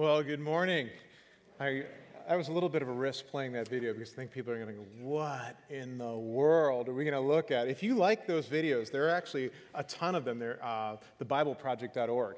Well, 0.00 0.22
good 0.22 0.40
morning. 0.40 0.88
I, 1.60 1.84
I 2.26 2.34
was 2.34 2.48
a 2.48 2.52
little 2.52 2.70
bit 2.70 2.80
of 2.80 2.88
a 2.88 2.92
risk 2.92 3.26
playing 3.26 3.52
that 3.52 3.68
video 3.68 3.92
because 3.92 4.10
I 4.14 4.16
think 4.16 4.30
people 4.30 4.50
are 4.50 4.56
going 4.56 4.68
to 4.68 4.72
go, 4.72 4.86
What 5.02 5.58
in 5.68 5.98
the 5.98 6.16
world 6.16 6.88
are 6.88 6.94
we 6.94 7.04
going 7.04 7.12
to 7.12 7.20
look 7.20 7.50
at? 7.50 7.68
If 7.68 7.82
you 7.82 7.94
like 7.94 8.26
those 8.26 8.46
videos, 8.46 8.90
there 8.90 9.04
are 9.06 9.10
actually 9.10 9.50
a 9.74 9.82
ton 9.82 10.14
of 10.14 10.24
them. 10.24 10.38
They're 10.38 10.58
uh, 10.64 10.96
thebibleproject.org. 11.22 12.36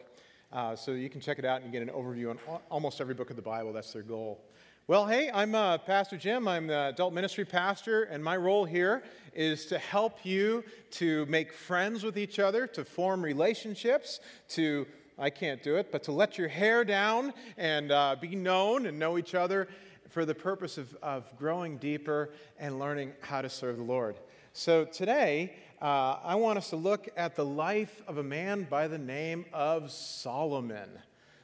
Uh, 0.53 0.75
so 0.75 0.91
you 0.91 1.09
can 1.09 1.21
check 1.21 1.39
it 1.39 1.45
out 1.45 1.63
and 1.63 1.71
get 1.71 1.83
an 1.83 1.91
overview 1.91 2.31
on 2.31 2.39
almost 2.69 3.01
every 3.01 3.15
book 3.15 3.31
of 3.31 3.37
the 3.37 3.43
Bible. 3.43 3.73
That's 3.73 3.93
their 3.93 4.03
goal. 4.03 4.41
Well, 4.89 5.07
hey, 5.07 5.31
I'm 5.33 5.55
uh, 5.55 5.79
Pastor 5.79 6.17
Jim. 6.17 6.49
I'm 6.49 6.67
the 6.67 6.89
adult 6.89 7.15
ministry 7.15 7.45
pastor, 7.45 8.03
and 8.03 8.25
my 8.25 8.37
role 8.37 8.65
here 8.65 9.05
is 9.33 9.67
to 9.67 9.79
help 9.79 10.27
you 10.27 10.65
to 10.91 11.27
make 11.27 11.53
friends 11.53 12.03
with 12.03 12.19
each 12.19 12.41
other, 12.41 12.67
to 12.67 12.85
form 12.85 13.23
relationships, 13.23 14.19
to 14.49 14.85
I 15.23 15.31
can't 15.31 15.63
do 15.63 15.77
it, 15.77 15.93
but 15.93 16.03
to 16.05 16.13
let 16.13 16.37
your 16.37 16.49
hair 16.49 16.85
down 16.85 17.33
and 17.57 17.93
uh, 17.93 18.17
be 18.21 18.35
known 18.35 18.87
and 18.87 18.99
know 18.99 19.19
each 19.19 19.37
other 19.37 19.69
for 20.11 20.25
the 20.25 20.35
purpose 20.35 20.79
of, 20.79 20.97
of 21.01 21.25
growing 21.39 21.79
deeper 21.79 22.31
and 22.59 22.81
learning 22.81 23.13
how 23.21 23.41
to 23.41 23.49
serve 23.49 23.77
the 23.77 23.85
Lord. 23.85 24.17
So 24.53 24.85
today, 24.85 25.55
uh, 25.81 26.17
I 26.25 26.35
want 26.35 26.59
us 26.59 26.71
to 26.71 26.77
look 26.77 27.09
at 27.17 27.37
the 27.37 27.45
life 27.45 28.03
of 28.09 28.19
a 28.19 28.23
man 28.25 28.67
by 28.69 28.89
the 28.89 28.99
name 28.99 29.45
of 29.53 29.93
Solomon. 29.93 30.89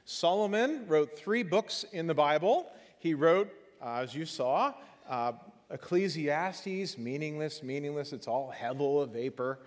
Solomon 0.05 0.85
wrote 0.89 1.17
three 1.17 1.45
books 1.45 1.85
in 1.93 2.09
the 2.09 2.15
Bible. 2.15 2.73
He 2.99 3.15
wrote, 3.15 3.49
uh, 3.81 3.99
as 3.99 4.13
you 4.13 4.27
saw, 4.27 4.75
uh, 5.09 5.35
Ecclesiastes, 5.71 6.99
meaningless, 6.99 7.63
meaningless, 7.63 8.13
it's 8.13 8.27
all 8.27 8.53
hevel, 8.61 9.05
a 9.05 9.07
vapor. 9.07 9.61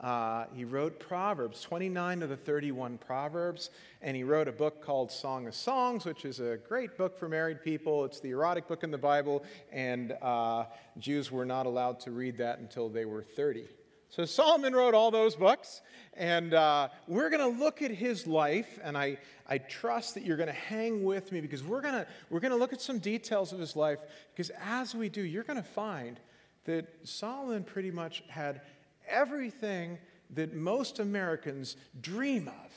Uh, 0.00 0.44
he 0.54 0.64
wrote 0.64 1.00
Proverbs, 1.00 1.62
29 1.62 2.22
of 2.22 2.28
the 2.28 2.36
31 2.36 2.98
Proverbs, 2.98 3.70
and 4.02 4.14
he 4.14 4.24
wrote 4.24 4.46
a 4.46 4.52
book 4.52 4.82
called 4.82 5.10
Song 5.10 5.46
of 5.46 5.54
Songs, 5.54 6.04
which 6.04 6.26
is 6.26 6.38
a 6.38 6.58
great 6.68 6.98
book 6.98 7.18
for 7.18 7.28
married 7.28 7.62
people. 7.62 8.04
It's 8.04 8.20
the 8.20 8.30
erotic 8.30 8.68
book 8.68 8.84
in 8.84 8.90
the 8.90 8.98
Bible, 8.98 9.42
and 9.72 10.12
uh, 10.20 10.64
Jews 10.98 11.32
were 11.32 11.46
not 11.46 11.64
allowed 11.64 12.00
to 12.00 12.10
read 12.10 12.36
that 12.38 12.58
until 12.58 12.90
they 12.90 13.06
were 13.06 13.22
30. 13.22 13.64
So 14.10 14.24
Solomon 14.24 14.74
wrote 14.74 14.94
all 14.94 15.10
those 15.10 15.34
books, 15.34 15.80
and 16.14 16.52
uh, 16.52 16.88
we're 17.08 17.30
going 17.30 17.52
to 17.54 17.58
look 17.58 17.80
at 17.80 17.90
his 17.90 18.26
life, 18.26 18.78
and 18.82 18.96
I, 18.96 19.18
I 19.48 19.58
trust 19.58 20.14
that 20.14 20.24
you're 20.24 20.36
going 20.36 20.46
to 20.46 20.52
hang 20.52 21.04
with 21.04 21.32
me 21.32 21.40
because 21.40 21.64
we're 21.64 21.80
going 21.80 22.04
we're 22.30 22.40
going 22.40 22.52
to 22.52 22.58
look 22.58 22.72
at 22.72 22.80
some 22.80 22.98
details 22.98 23.52
of 23.52 23.58
his 23.58 23.76
life, 23.76 23.98
because 24.32 24.50
as 24.62 24.94
we 24.94 25.08
do, 25.08 25.22
you're 25.22 25.42
going 25.42 25.62
to 25.62 25.68
find 25.68 26.20
that 26.64 26.86
Solomon 27.04 27.64
pretty 27.64 27.90
much 27.90 28.22
had 28.28 28.60
everything 29.08 29.98
that 30.34 30.54
most 30.54 30.98
Americans 30.98 31.76
dream 32.00 32.48
of, 32.48 32.72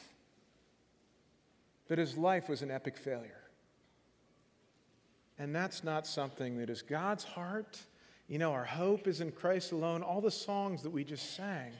but 1.87 1.97
his 1.97 2.17
life 2.17 2.47
was 2.49 2.61
an 2.61 2.71
epic 2.71 2.97
failure. 2.97 3.41
And 5.37 5.55
that's 5.55 5.83
not 5.83 6.05
something 6.05 6.57
that 6.57 6.69
is 6.69 6.81
God's 6.81 7.23
heart. 7.23 7.79
You 8.27 8.37
know, 8.37 8.51
our 8.51 8.65
hope 8.65 9.07
is 9.07 9.21
in 9.21 9.31
Christ 9.31 9.71
alone. 9.71 10.03
All 10.03 10.21
the 10.21 10.29
songs 10.29 10.83
that 10.83 10.89
we 10.89 11.03
just 11.03 11.35
sang 11.35 11.71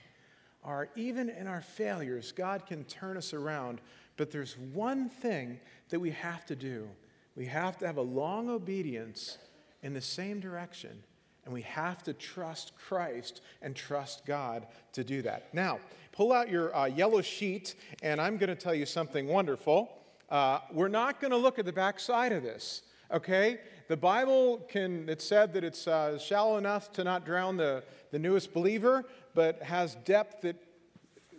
are 0.64 0.90
even 0.96 1.30
in 1.30 1.46
our 1.46 1.62
failures, 1.62 2.32
God 2.32 2.66
can 2.66 2.84
turn 2.86 3.18
us 3.18 3.34
around. 3.34 3.82
But 4.18 4.32
there's 4.32 4.58
one 4.58 5.10
thing 5.10 5.60
that 5.90 6.00
we 6.00 6.12
have 6.12 6.46
to 6.48 6.56
do 6.56 6.88
we 7.36 7.46
have 7.46 7.78
to 7.78 7.88
have 7.88 7.96
a 7.96 8.02
long 8.02 8.50
obedience 8.50 9.38
in 9.82 9.94
the 9.94 10.02
same 10.02 10.42
direction 10.42 11.04
and 11.50 11.56
we 11.56 11.64
have 11.64 12.04
to 12.04 12.14
trust 12.14 12.74
Christ 12.78 13.42
and 13.64 13.76
trust 13.76 14.24
God 14.24 14.68
to 14.94 15.04
do 15.04 15.24
that. 15.24 15.52
Now, 15.52 15.80
pull 16.12 16.32
out 16.32 16.48
your 16.48 16.76
uh, 16.76 16.86
yellow 16.86 17.24
sheet, 17.24 17.74
and 18.04 18.22
I'm 18.22 18.38
going 18.38 18.50
to 18.50 18.56
tell 18.56 18.76
you 18.76 18.86
something 18.86 19.26
wonderful. 19.26 19.92
Uh, 20.30 20.60
we're 20.72 20.90
not 20.90 21.20
going 21.20 21.32
to 21.32 21.38
look 21.38 21.58
at 21.58 21.66
the 21.66 21.74
backside 21.74 22.34
of 22.34 22.44
this, 22.44 22.84
okay? 23.12 23.62
The 23.88 23.98
Bible 23.98 24.60
can, 24.70 25.10
it 25.10 25.24
said 25.24 25.52
that 25.54 25.64
it's 25.64 25.88
uh, 25.88 26.20
shallow 26.20 26.58
enough 26.58 26.92
to 26.94 27.04
not 27.04 27.26
drown 27.26 27.58
the, 27.58 27.84
the 28.12 28.20
newest 28.20 28.54
believer, 28.54 29.06
but 29.34 29.60
has 29.64 29.96
depth 30.06 30.42
that 30.42 30.56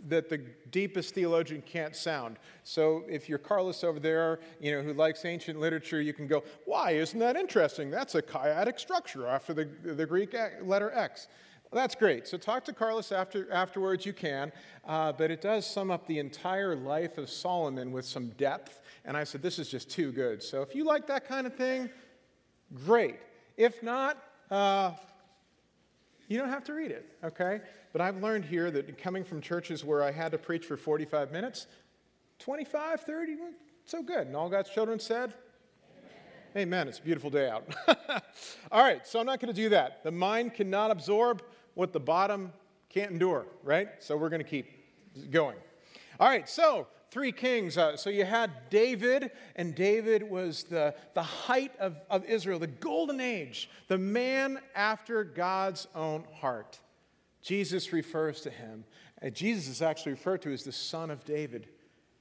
that 0.08 0.28
the 0.28 0.38
deepest 0.70 1.14
theologian 1.14 1.62
can't 1.62 1.94
sound. 1.94 2.38
So 2.64 3.04
if 3.08 3.28
you're 3.28 3.38
Carlos 3.38 3.84
over 3.84 4.00
there, 4.00 4.40
you 4.60 4.72
know, 4.72 4.82
who 4.82 4.92
likes 4.92 5.24
ancient 5.24 5.60
literature, 5.60 6.00
you 6.00 6.12
can 6.12 6.26
go, 6.26 6.42
why, 6.64 6.92
isn't 6.92 7.18
that 7.18 7.36
interesting? 7.36 7.90
That's 7.90 8.14
a 8.14 8.22
chiastic 8.22 8.80
structure 8.80 9.26
after 9.26 9.52
the, 9.52 9.68
the 9.84 10.06
Greek 10.06 10.34
letter 10.62 10.90
X. 10.92 11.28
Well, 11.70 11.80
that's 11.80 11.94
great. 11.94 12.26
So 12.26 12.36
talk 12.36 12.64
to 12.64 12.72
Carlos 12.72 13.12
after, 13.12 13.50
afterwards, 13.52 14.04
you 14.04 14.12
can. 14.12 14.50
Uh, 14.84 15.12
but 15.12 15.30
it 15.30 15.40
does 15.40 15.64
sum 15.64 15.90
up 15.90 16.06
the 16.06 16.18
entire 16.18 16.74
life 16.74 17.16
of 17.16 17.30
Solomon 17.30 17.92
with 17.92 18.04
some 18.04 18.30
depth. 18.30 18.82
And 19.04 19.16
I 19.16 19.24
said, 19.24 19.40
this 19.40 19.58
is 19.58 19.68
just 19.68 19.88
too 19.88 20.10
good. 20.10 20.42
So 20.42 20.62
if 20.62 20.74
you 20.74 20.84
like 20.84 21.06
that 21.06 21.28
kind 21.28 21.46
of 21.46 21.54
thing, 21.54 21.88
great. 22.86 23.16
If 23.56 23.82
not, 23.82 24.18
uh, 24.50 24.92
you 26.26 26.38
don't 26.38 26.48
have 26.48 26.64
to 26.64 26.74
read 26.74 26.90
it, 26.90 27.06
okay? 27.22 27.60
But 27.92 28.00
I've 28.00 28.22
learned 28.22 28.44
here 28.44 28.70
that 28.70 28.98
coming 28.98 29.24
from 29.24 29.40
churches 29.40 29.84
where 29.84 30.02
I 30.02 30.12
had 30.12 30.32
to 30.32 30.38
preach 30.38 30.64
for 30.64 30.76
45 30.76 31.32
minutes, 31.32 31.66
25, 32.38 33.00
30, 33.00 33.36
so 33.84 34.02
good. 34.02 34.26
And 34.28 34.36
all 34.36 34.48
God's 34.48 34.70
children 34.70 35.00
said, 35.00 35.34
Amen. 36.54 36.68
Amen. 36.68 36.88
It's 36.88 36.98
a 36.98 37.02
beautiful 37.02 37.30
day 37.30 37.50
out. 37.50 37.68
all 38.72 38.82
right, 38.82 39.06
so 39.06 39.18
I'm 39.18 39.26
not 39.26 39.40
going 39.40 39.52
to 39.52 39.60
do 39.60 39.70
that. 39.70 40.04
The 40.04 40.12
mind 40.12 40.54
cannot 40.54 40.90
absorb 40.90 41.42
what 41.74 41.92
the 41.92 42.00
bottom 42.00 42.52
can't 42.88 43.10
endure, 43.10 43.46
right? 43.64 43.88
So 43.98 44.16
we're 44.16 44.28
going 44.28 44.42
to 44.42 44.48
keep 44.48 44.66
going. 45.30 45.56
All 46.18 46.28
right, 46.28 46.48
so 46.48 46.86
three 47.10 47.32
kings. 47.32 47.76
Uh, 47.76 47.96
so 47.96 48.10
you 48.10 48.24
had 48.24 48.50
David, 48.70 49.30
and 49.56 49.74
David 49.74 50.22
was 50.22 50.64
the, 50.64 50.94
the 51.14 51.22
height 51.22 51.72
of, 51.80 51.96
of 52.08 52.24
Israel, 52.24 52.58
the 52.58 52.66
golden 52.66 53.20
age, 53.20 53.68
the 53.88 53.98
man 53.98 54.60
after 54.74 55.24
God's 55.24 55.88
own 55.94 56.24
heart. 56.34 56.78
Jesus 57.42 57.92
refers 57.92 58.40
to 58.42 58.50
him. 58.50 58.84
And 59.22 59.34
Jesus 59.34 59.68
is 59.68 59.82
actually 59.82 60.12
referred 60.12 60.42
to 60.42 60.52
as 60.52 60.64
the 60.64 60.72
son 60.72 61.10
of 61.10 61.24
David 61.24 61.68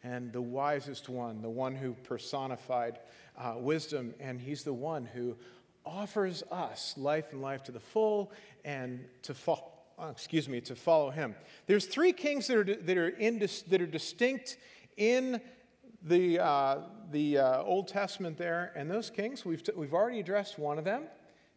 and 0.04 0.32
the 0.32 0.42
wisest 0.42 1.10
one, 1.10 1.42
the 1.42 1.50
one 1.50 1.76
who 1.76 1.94
personified 2.04 3.00
uh, 3.38 3.56
wisdom, 3.58 4.14
and 4.20 4.40
he's 4.40 4.64
the 4.64 4.74
one 4.74 5.06
who 5.06 5.36
offers 5.86 6.44
us 6.52 6.94
life 6.98 7.32
and 7.32 7.42
life 7.42 7.64
to 7.64 7.72
the 7.72 7.80
full 7.80 8.32
and 8.64 9.06
to 9.24 9.34
follow. 9.34 9.72
Uh, 9.98 10.08
excuse 10.12 10.48
me, 10.48 10.62
to 10.62 10.78
follow 10.78 11.10
him. 11.10 11.36
There's 11.68 11.86
three 11.86 12.14
kings 12.14 12.48
that 12.48 12.56
are, 12.58 12.64
that 12.64 12.98
are, 12.98 13.10
in, 13.10 13.40
that 13.40 13.82
are 13.82 13.86
distinct 13.86 14.56
in 14.96 15.42
the, 16.04 16.40
uh, 16.40 16.78
the 17.12 17.40
uh, 17.40 17.64
Old 17.64 17.90
Testament 17.90 18.38
there, 18.38 18.72
and 18.78 18.90
those 18.90 19.10
kings, 19.10 19.44
we've, 19.44 19.62
t- 19.62 19.74
we've 19.76 19.94
already 19.94 20.22
addressed 20.22 20.58
one 20.58 20.78
of 20.78 20.86
them 20.86 21.04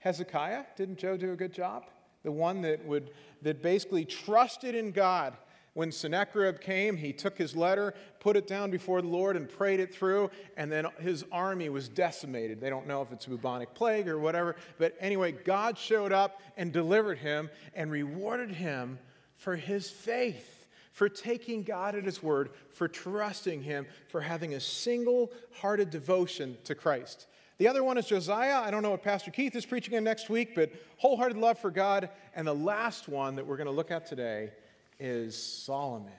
Hezekiah. 0.00 0.64
Didn't 0.76 0.98
Joe 0.98 1.16
do 1.16 1.32
a 1.32 1.36
good 1.36 1.52
job? 1.52 1.84
The 2.22 2.32
one 2.32 2.62
that, 2.62 2.84
would, 2.84 3.10
that 3.42 3.62
basically 3.62 4.04
trusted 4.04 4.74
in 4.74 4.92
God. 4.92 5.36
When 5.74 5.90
Sennacherib 5.90 6.60
came, 6.60 6.98
he 6.98 7.14
took 7.14 7.38
his 7.38 7.56
letter, 7.56 7.94
put 8.20 8.36
it 8.36 8.46
down 8.46 8.70
before 8.70 9.00
the 9.00 9.08
Lord, 9.08 9.36
and 9.36 9.48
prayed 9.48 9.80
it 9.80 9.94
through, 9.94 10.30
and 10.58 10.70
then 10.70 10.86
his 11.00 11.24
army 11.32 11.70
was 11.70 11.88
decimated. 11.88 12.60
They 12.60 12.68
don't 12.68 12.86
know 12.86 13.00
if 13.00 13.10
it's 13.10 13.24
bubonic 13.24 13.72
plague 13.72 14.06
or 14.06 14.18
whatever, 14.18 14.56
but 14.78 14.94
anyway, 15.00 15.32
God 15.32 15.78
showed 15.78 16.12
up 16.12 16.42
and 16.58 16.72
delivered 16.72 17.18
him 17.18 17.48
and 17.74 17.90
rewarded 17.90 18.50
him 18.50 18.98
for 19.36 19.56
his 19.56 19.88
faith 19.88 20.62
for 20.92 21.08
taking 21.08 21.62
God 21.62 21.94
at 21.94 22.04
His 22.04 22.22
word, 22.22 22.50
for 22.70 22.86
trusting 22.86 23.62
Him, 23.62 23.86
for 24.08 24.20
having 24.20 24.54
a 24.54 24.60
single 24.60 25.32
hearted 25.60 25.90
devotion 25.90 26.56
to 26.64 26.74
Christ. 26.74 27.26
The 27.62 27.68
other 27.68 27.84
one 27.84 27.96
is 27.96 28.06
Josiah. 28.06 28.56
I 28.56 28.72
don't 28.72 28.82
know 28.82 28.90
what 28.90 29.04
Pastor 29.04 29.30
Keith 29.30 29.54
is 29.54 29.64
preaching 29.64 29.94
in 29.94 30.02
next 30.02 30.28
week, 30.28 30.56
but 30.56 30.72
wholehearted 30.96 31.36
love 31.36 31.60
for 31.60 31.70
God. 31.70 32.10
And 32.34 32.44
the 32.44 32.52
last 32.52 33.08
one 33.08 33.36
that 33.36 33.46
we're 33.46 33.56
going 33.56 33.68
to 33.68 33.72
look 33.72 33.92
at 33.92 34.04
today 34.04 34.50
is 34.98 35.40
Solomon, 35.40 36.10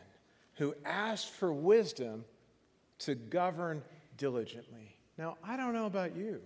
who 0.53 0.73
asked 0.85 1.31
for 1.31 1.51
wisdom 1.51 2.23
to 2.99 3.15
govern 3.15 3.83
diligently. 4.15 4.95
Now, 5.17 5.35
I 5.43 5.57
don't 5.57 5.73
know 5.73 5.85
about 5.85 6.15
you, 6.15 6.39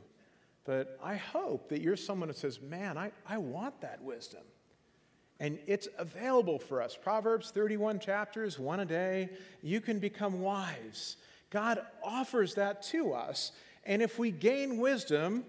but 0.66 0.98
I 1.04 1.14
hope 1.14 1.70
that 1.70 1.80
you're 1.80 1.96
someone 1.96 2.30
that 2.30 2.38
says, 2.38 2.60
Man, 2.60 2.98
I, 2.98 3.12
I 3.30 3.38
want 3.38 3.80
that 3.82 4.02
wisdom. 4.02 4.42
And 5.40 5.60
it's 5.68 5.88
available 6.00 6.58
for 6.58 6.82
us. 6.82 6.98
Proverbs 7.00 7.52
31 7.52 8.00
chapters, 8.00 8.58
one 8.58 8.80
a 8.80 8.86
day. 8.86 9.30
You 9.62 9.80
can 9.80 10.00
become 10.00 10.42
wise. 10.42 11.18
God 11.52 11.86
offers 12.04 12.56
that 12.56 12.82
to 12.84 13.14
us. 13.14 13.52
And 13.88 14.02
if 14.02 14.20
we 14.20 14.32
gain 14.32 14.78
wisdom, 14.78 15.46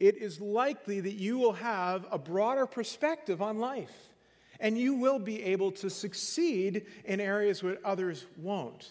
it 0.00 0.16
is 0.16 0.40
likely 0.40 1.00
that 1.00 1.14
you 1.14 1.38
will 1.38 1.54
have 1.54 2.06
a 2.10 2.18
broader 2.18 2.66
perspective 2.66 3.40
on 3.40 3.58
life. 3.58 3.94
And 4.60 4.76
you 4.76 4.94
will 4.94 5.20
be 5.20 5.44
able 5.44 5.70
to 5.70 5.88
succeed 5.88 6.86
in 7.04 7.20
areas 7.20 7.62
where 7.62 7.78
others 7.84 8.26
won't. 8.36 8.90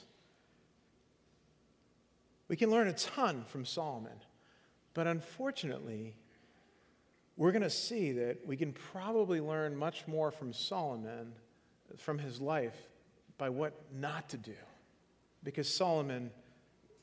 We 2.48 2.56
can 2.56 2.72
learn 2.72 2.88
a 2.88 2.94
ton 2.94 3.44
from 3.50 3.66
Solomon. 3.66 4.24
But 4.94 5.06
unfortunately, 5.08 6.16
we're 7.36 7.52
going 7.52 7.64
to 7.64 7.70
see 7.70 8.14
that 8.14 8.48
we 8.48 8.56
can 8.56 8.72
probably 8.72 9.42
learn 9.42 9.76
much 9.76 10.08
more 10.08 10.32
from 10.32 10.54
Solomon, 10.54 11.34
from 11.98 12.20
his 12.20 12.40
life, 12.40 12.78
by 13.38 13.50
what 13.50 13.74
not 13.94 14.30
to 14.30 14.38
do. 14.38 14.56
Because 15.44 15.72
Solomon, 15.72 16.32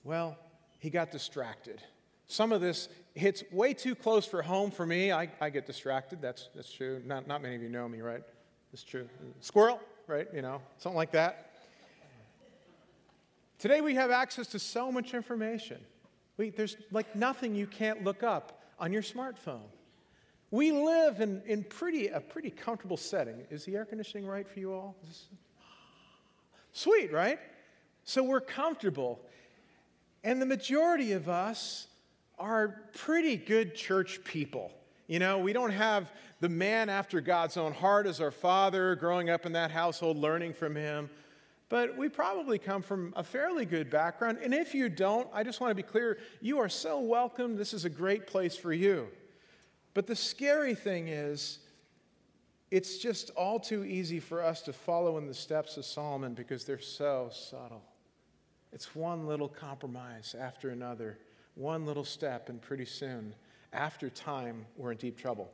well, 0.03 0.39
he 0.85 0.91
got 0.91 1.11
distracted. 1.11 1.81
Some 2.27 2.53
of 2.53 2.61
this 2.61 2.91
hits 3.15 3.43
way 3.51 3.73
too 3.73 3.95
close 3.95 4.27
for 4.27 4.43
home 4.43 4.71
for 4.71 4.85
me. 4.85 5.13
I, 5.13 5.31
I 5.41 5.49
get 5.49 5.65
distracted. 5.65 6.21
That's, 6.21 6.51
that's 6.55 6.71
true. 6.71 7.01
Not, 7.07 7.27
not 7.27 7.41
many 7.41 7.57
of 7.57 7.63
you 7.63 7.71
know 7.71 7.89
me, 7.89 8.03
right? 8.03 8.23
That's 8.71 8.85
true. 8.85 9.09
Squirrel, 9.41 9.81
right? 10.07 10.29
You 10.35 10.43
know, 10.43 10.61
something 10.77 10.99
like 10.99 11.13
that. 11.13 11.53
Today 13.59 13.81
we 13.81 13.95
have 13.95 14.11
access 14.11 14.47
to 14.49 14.59
so 14.59 14.93
much 14.93 15.15
information. 15.15 15.81
We, 16.37 16.51
there's 16.51 16.77
like 16.91 17.17
nothing 17.17 17.55
you 17.55 17.67
can't 17.67 18.05
look 18.05 18.23
up 18.23 18.61
on 18.79 18.93
your 18.93 19.01
smartphone. 19.01 19.71
We 20.51 20.71
live 20.71 21.23
in, 21.23 21.41
in 21.47 21.65
pretty, 21.65 22.09
a 22.09 22.21
pretty 22.21 22.51
comfortable 22.51 22.99
setting. 22.99 23.47
Is 23.49 23.65
the 23.65 23.75
air 23.77 23.87
conditioning 23.87 24.27
right 24.27 24.47
for 24.47 24.61
you 24.61 24.75
all? 24.75 24.97
Sweet, 26.73 27.11
right? 27.11 27.39
So 28.05 28.23
we're 28.23 28.43
comfortable. 28.43 29.23
And 30.25 30.41
the 30.41 30.47
majority 30.47 31.13
of 31.13 31.29
us 31.29 31.87
are 32.39 32.81
pretty 32.95 33.37
good 33.37 33.75
church 33.75 34.25
people. 34.25 34.73
You 35.07 35.19
know, 35.19 35.39
we 35.39 35.53
don't 35.53 35.71
have 35.71 36.11
the 36.41 36.49
man 36.49 36.89
after 36.89 37.21
God's 37.21 37.59
own 37.59 37.73
heart 37.73 38.07
as 38.07 38.21
our 38.21 38.31
father, 38.31 38.97
growing 38.97 39.29
up 39.29 39.45
in 39.45 39.53
that 39.53 39.71
household, 39.71 40.17
learning 40.17 40.55
from 40.55 40.75
him. 40.75 41.11
But 41.69 41.97
we 41.97 42.09
probably 42.09 42.59
come 42.59 42.81
from 42.81 43.13
a 43.17 43.23
fairly 43.23 43.67
good 43.67 43.91
background. 43.91 44.39
And 44.43 44.55
if 44.55 44.75
you 44.75 44.89
don't, 44.89 45.29
I 45.33 45.43
just 45.43 45.61
want 45.61 45.71
to 45.71 45.75
be 45.75 45.83
clear 45.83 46.19
you 46.41 46.59
are 46.59 46.69
so 46.71 47.01
welcome. 47.01 47.57
This 47.57 47.75
is 47.75 47.85
a 47.85 47.91
great 47.91 48.27
place 48.27 48.57
for 48.57 48.73
you. 48.73 49.09
But 49.93 50.07
the 50.07 50.17
scary 50.17 50.75
thing 50.75 51.09
is, 51.09 51.59
it's 52.71 52.99
just 52.99 53.31
all 53.31 53.61
too 53.61 53.85
easy 53.85 54.21
for 54.21 54.43
us 54.43 54.63
to 54.63 54.73
follow 54.73 55.19
in 55.19 55.27
the 55.27 55.35
steps 55.35 55.77
of 55.77 55.85
Solomon 55.85 56.33
because 56.33 56.65
they're 56.65 56.81
so 56.81 57.29
subtle. 57.31 57.83
It's 58.75 58.93
one 58.93 59.29
little 59.29 59.47
compromise 59.47 60.35
after 60.37 60.71
another, 60.71 61.17
one 61.55 61.87
little 61.87 62.03
step, 62.03 62.49
and 62.49 62.61
pretty 62.61 62.87
soon, 62.87 63.33
after 63.73 64.11
time, 64.11 64.67
we're 64.77 64.91
in 64.91 64.99
deep 64.99 65.17
trouble. 65.17 65.49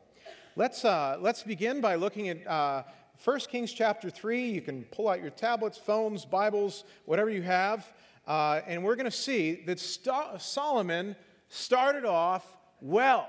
Let's, 0.56 0.86
uh, 0.86 1.18
let's 1.20 1.42
begin 1.42 1.82
by 1.82 1.96
looking 1.96 2.30
at 2.30 2.46
uh, 2.46 2.82
1 3.22 3.40
Kings 3.40 3.74
chapter 3.74 4.08
3. 4.08 4.48
You 4.48 4.62
can 4.62 4.84
pull 4.84 5.06
out 5.06 5.20
your 5.20 5.28
tablets, 5.28 5.76
phones, 5.76 6.24
Bibles, 6.24 6.84
whatever 7.04 7.28
you 7.28 7.42
have. 7.42 7.92
Uh, 8.26 8.62
and 8.66 8.82
we're 8.82 8.96
going 8.96 9.04
to 9.04 9.10
see 9.10 9.64
that 9.66 9.78
St- 9.78 10.40
Solomon 10.40 11.14
started 11.50 12.06
off 12.06 12.56
well. 12.80 13.28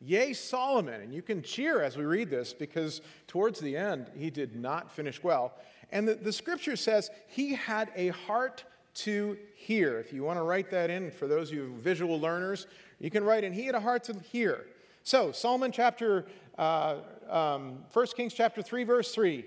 Yea, 0.00 0.32
Solomon. 0.32 1.00
And 1.00 1.14
you 1.14 1.22
can 1.22 1.42
cheer 1.42 1.80
as 1.80 1.96
we 1.96 2.04
read 2.04 2.28
this 2.28 2.52
because 2.52 3.02
towards 3.28 3.60
the 3.60 3.76
end, 3.76 4.10
he 4.16 4.30
did 4.30 4.56
not 4.56 4.90
finish 4.90 5.22
well. 5.22 5.54
And 5.92 6.08
the, 6.08 6.16
the 6.16 6.32
scripture 6.32 6.74
says 6.74 7.08
he 7.28 7.54
had 7.54 7.92
a 7.94 8.08
heart 8.08 8.64
to 8.98 9.36
hear. 9.54 9.98
If 9.98 10.12
you 10.12 10.22
want 10.22 10.38
to 10.38 10.42
write 10.42 10.70
that 10.70 10.90
in 10.90 11.10
for 11.10 11.26
those 11.26 11.50
of 11.50 11.56
you 11.56 11.74
visual 11.78 12.20
learners, 12.20 12.66
you 12.98 13.10
can 13.10 13.24
write 13.24 13.44
in, 13.44 13.52
he 13.52 13.66
had 13.66 13.74
a 13.74 13.80
heart 13.80 14.04
to 14.04 14.14
hear. 14.30 14.66
So, 15.02 15.32
Solomon 15.32 15.72
chapter, 15.72 16.26
uh, 16.58 16.96
um, 17.28 17.84
1 17.92 18.06
Kings 18.16 18.34
chapter 18.34 18.62
3, 18.62 18.84
verse 18.84 19.14
3. 19.14 19.44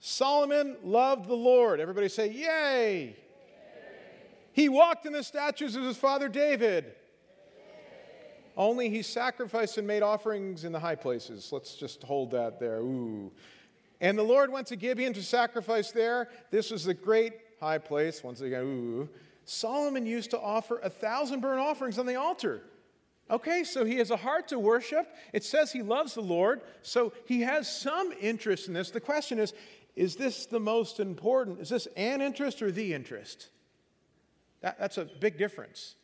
Solomon 0.00 0.76
loved 0.82 1.28
the 1.28 1.34
Lord. 1.34 1.80
Everybody 1.80 2.08
say, 2.08 2.28
Yay! 2.28 2.36
Yay. 2.36 3.16
He 4.52 4.68
walked 4.68 5.06
in 5.06 5.12
the 5.12 5.22
statutes 5.22 5.74
of 5.74 5.82
his 5.82 5.96
father 5.96 6.28
David 6.28 6.94
only 8.58 8.90
he 8.90 9.02
sacrificed 9.02 9.78
and 9.78 9.86
made 9.86 10.02
offerings 10.02 10.64
in 10.64 10.72
the 10.72 10.80
high 10.80 10.96
places. 10.96 11.50
Let's 11.52 11.76
just 11.76 12.02
hold 12.02 12.32
that 12.32 12.58
there. 12.58 12.80
Ooh. 12.80 13.30
And 14.00 14.18
the 14.18 14.24
Lord 14.24 14.50
went 14.50 14.66
to 14.66 14.76
Gibeon 14.76 15.12
to 15.14 15.22
sacrifice 15.22 15.92
there. 15.92 16.28
This 16.50 16.72
was 16.72 16.84
the 16.84 16.94
great 16.94 17.34
high 17.60 17.78
place. 17.78 18.22
Once 18.22 18.40
again, 18.40 18.62
ooh. 18.62 19.08
Solomon 19.44 20.06
used 20.06 20.30
to 20.30 20.38
offer 20.38 20.78
a 20.80 20.90
thousand 20.90 21.40
burnt 21.40 21.60
offerings 21.60 21.98
on 21.98 22.06
the 22.06 22.16
altar. 22.16 22.62
Okay, 23.30 23.62
so 23.64 23.84
he 23.84 23.96
has 23.96 24.10
a 24.10 24.16
heart 24.16 24.48
to 24.48 24.58
worship. 24.58 25.14
It 25.32 25.44
says 25.44 25.72
he 25.72 25.82
loves 25.82 26.14
the 26.14 26.22
Lord, 26.22 26.62
so 26.82 27.12
he 27.26 27.42
has 27.42 27.70
some 27.70 28.12
interest 28.20 28.68
in 28.68 28.74
this. 28.74 28.90
The 28.90 29.00
question 29.00 29.38
is 29.38 29.52
is 29.96 30.14
this 30.14 30.46
the 30.46 30.60
most 30.60 31.00
important? 31.00 31.60
Is 31.60 31.70
this 31.70 31.88
an 31.96 32.20
interest 32.20 32.62
or 32.62 32.70
the 32.70 32.94
interest? 32.94 33.48
That, 34.60 34.78
that's 34.78 34.96
a 34.96 35.04
big 35.04 35.38
difference. 35.38 35.96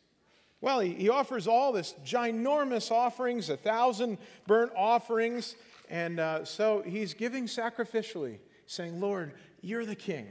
Well, 0.59 0.81
he, 0.81 0.93
he 0.93 1.09
offers 1.09 1.47
all 1.47 1.71
this 1.71 1.95
ginormous 2.05 2.91
offerings, 2.91 3.49
a 3.49 3.57
thousand 3.57 4.17
burnt 4.47 4.71
offerings. 4.75 5.55
And 5.89 6.19
uh, 6.19 6.45
so 6.45 6.81
he's 6.85 7.13
giving 7.13 7.45
sacrificially, 7.45 8.39
saying, 8.65 8.99
Lord, 8.99 9.33
you're 9.61 9.85
the 9.85 9.95
king. 9.95 10.27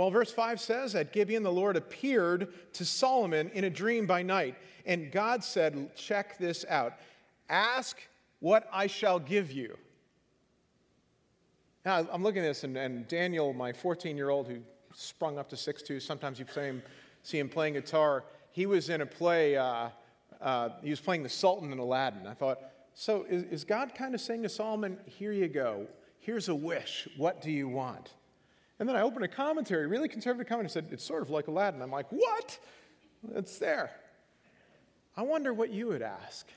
Well, 0.00 0.10
verse 0.10 0.32
5 0.32 0.58
says, 0.58 0.94
At 0.94 1.12
Gibeon, 1.12 1.42
the 1.42 1.52
Lord 1.52 1.76
appeared 1.76 2.54
to 2.72 2.86
Solomon 2.86 3.50
in 3.52 3.64
a 3.64 3.70
dream 3.70 4.06
by 4.06 4.22
night. 4.22 4.56
And 4.86 5.12
God 5.12 5.44
said, 5.44 5.94
Check 5.94 6.38
this 6.38 6.64
out. 6.70 6.94
Ask 7.50 7.98
what 8.38 8.66
I 8.72 8.86
shall 8.86 9.18
give 9.18 9.52
you. 9.52 9.76
Now, 11.84 12.08
I'm 12.10 12.22
looking 12.22 12.42
at 12.42 12.48
this, 12.48 12.64
and, 12.64 12.78
and 12.78 13.06
Daniel, 13.08 13.52
my 13.52 13.74
14 13.74 14.16
year 14.16 14.30
old 14.30 14.48
who 14.48 14.60
sprung 14.94 15.36
up 15.36 15.50
to 15.50 15.56
6'2, 15.56 16.00
sometimes 16.00 16.38
you 16.38 16.46
him, 16.46 16.82
see 17.22 17.38
him 17.38 17.50
playing 17.50 17.74
guitar 17.74 18.24
he 18.52 18.64
was 18.64 18.88
in 18.88 19.02
a 19.02 19.06
play, 19.06 19.58
uh, 19.58 19.90
uh, 20.40 20.70
he 20.82 20.88
was 20.88 21.00
playing 21.00 21.22
the 21.24 21.28
Sultan 21.28 21.72
in 21.72 21.78
Aladdin. 21.78 22.26
I 22.26 22.32
thought, 22.32 22.58
so 22.94 23.26
is, 23.28 23.42
is 23.44 23.64
God 23.64 23.94
kind 23.94 24.14
of 24.14 24.22
saying 24.22 24.44
to 24.44 24.48
Solomon, 24.48 24.98
here 25.04 25.32
you 25.32 25.48
go, 25.48 25.86
here's 26.20 26.48
a 26.48 26.54
wish, 26.54 27.06
what 27.18 27.42
do 27.42 27.50
you 27.50 27.68
want? 27.68 28.14
And 28.80 28.88
then 28.88 28.96
I 28.96 29.02
opened 29.02 29.26
a 29.26 29.28
commentary, 29.28 29.86
really 29.86 30.08
conservative 30.08 30.48
commentary, 30.48 30.70
said, 30.70 30.88
it's 30.90 31.04
sort 31.04 31.22
of 31.22 31.28
like 31.28 31.48
Aladdin. 31.48 31.82
I'm 31.82 31.90
like, 31.90 32.06
what? 32.08 32.58
It's 33.34 33.58
there. 33.58 33.90
I 35.14 35.22
wonder 35.22 35.52
what 35.52 35.70
you 35.70 35.88
would 35.88 36.00
ask. 36.00 36.48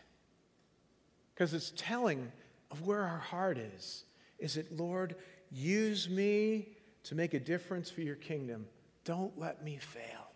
Because 1.36 1.54
it's 1.54 1.74
telling 1.75 2.31
of 2.72 2.88
where 2.88 3.04
our 3.04 3.18
heart 3.18 3.58
is. 3.58 4.06
Is 4.40 4.56
it, 4.56 4.78
Lord, 4.78 5.18
use 5.52 6.10
me 6.10 6.70
to 7.04 7.16
make 7.16 7.34
a 7.34 7.40
difference 7.42 7.92
for 7.92 8.00
your 8.00 8.16
kingdom? 8.16 8.68
Don't 9.04 9.38
let 9.38 9.62
me 9.62 9.78
fail. 9.78 10.31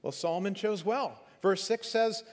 Well, 0.00 0.12
Solomon 0.12 0.54
chose 0.54 0.82
well. 0.82 1.20
Verse 1.42 1.62
6 1.64 1.86
says, 1.86 2.24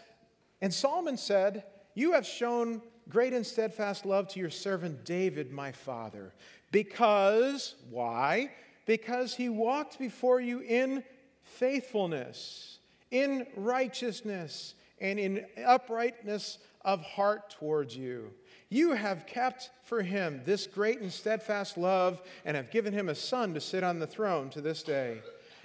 And 0.61 0.73
Solomon 0.73 1.17
said, 1.17 1.65
You 1.95 2.13
have 2.13 2.25
shown 2.25 2.81
great 3.09 3.33
and 3.33 3.45
steadfast 3.45 4.05
love 4.05 4.27
to 4.29 4.39
your 4.39 4.49
servant 4.49 5.03
David, 5.03 5.51
my 5.51 5.71
father. 5.71 6.33
Because, 6.71 7.75
why? 7.89 8.51
Because 8.85 9.33
he 9.33 9.49
walked 9.49 9.97
before 9.97 10.39
you 10.39 10.59
in 10.59 11.03
faithfulness, 11.43 12.79
in 13.11 13.47
righteousness, 13.55 14.75
and 15.01 15.19
in 15.19 15.45
uprightness 15.65 16.59
of 16.85 17.01
heart 17.01 17.49
towards 17.49 17.95
you. 17.95 18.31
You 18.69 18.91
have 18.91 19.25
kept 19.25 19.71
for 19.83 20.01
him 20.01 20.41
this 20.45 20.67
great 20.67 20.99
and 20.99 21.11
steadfast 21.11 21.77
love, 21.77 22.21
and 22.45 22.55
have 22.55 22.71
given 22.71 22.93
him 22.93 23.09
a 23.09 23.15
son 23.15 23.53
to 23.55 23.61
sit 23.61 23.83
on 23.83 23.99
the 23.99 24.07
throne 24.07 24.49
to 24.51 24.61
this 24.61 24.83
day. 24.83 25.21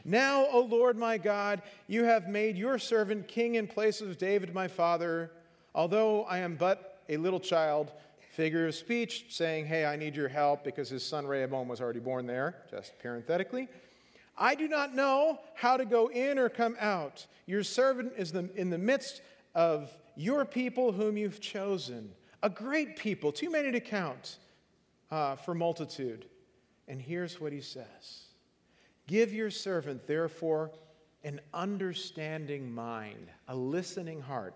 Now, 0.07 0.47
O 0.51 0.61
Lord 0.61 0.97
my 0.97 1.19
God, 1.19 1.63
you 1.87 2.05
have 2.05 2.29
made 2.29 2.57
your 2.57 2.79
servant 2.79 3.29
king 3.29 3.55
in 3.55 3.67
place 3.67 4.01
of 4.01 4.19
David 4.19 4.55
my 4.55 4.69
father, 4.69 5.31
although 5.75 6.25
I 6.25 6.39
am 6.39 6.57
but 6.57 6.94
a 7.09 7.17
little 7.17 7.41
child. 7.41 7.93
Figure 8.33 8.67
of 8.67 8.75
speech 8.75 9.27
saying, 9.29 9.67
Hey, 9.67 9.85
I 9.85 9.97
need 9.97 10.17
your 10.17 10.29
help 10.29 10.65
because 10.65 10.89
his 10.89 11.05
son 11.05 11.27
Rehoboam 11.27 11.69
was 11.69 11.81
already 11.81 12.01
born 12.01 12.27
there, 12.27 12.57
just 12.71 12.99
parenthetically. 12.99 13.69
I 14.37 14.55
do 14.55 14.67
not 14.67 14.95
know 14.95 15.39
how 15.55 15.77
to 15.77 15.85
go 15.85 16.09
in 16.09 16.39
or 16.39 16.49
come 16.49 16.77
out. 16.81 17.27
Your 17.47 17.63
servant 17.63 18.13
is 18.17 18.33
in 18.33 18.71
the 18.71 18.79
midst 18.79 19.23
of 19.55 19.91
your 20.17 20.45
people 20.45 20.93
whom 20.93 21.17
you've 21.17 21.41
chosen, 21.41 22.11
a 22.43 22.51
great 22.51 22.97
people, 22.97 23.33
too 23.33 23.51
many 23.51 23.71
to 23.71 23.81
count 23.81 24.39
uh, 25.11 25.37
for 25.37 25.55
multitude. 25.55 26.27
And 26.89 27.01
here's 27.01 27.41
what 27.41 27.53
he 27.53 27.61
says 27.61 28.27
Give 29.07 29.33
your 29.33 29.51
servant, 29.51 30.07
therefore, 30.07 30.71
an 31.23 31.41
understanding 31.53 32.75
mind, 32.75 33.29
a 33.49 33.55
listening 33.55 34.21
heart, 34.21 34.55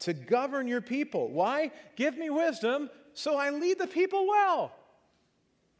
to 0.00 0.12
govern 0.12 0.68
your 0.68 0.80
people. 0.80 1.28
Why? 1.28 1.70
Give 1.96 2.16
me 2.16 2.30
wisdom 2.30 2.90
so 3.14 3.36
I 3.36 3.50
lead 3.50 3.78
the 3.78 3.86
people 3.88 4.28
well. 4.28 4.72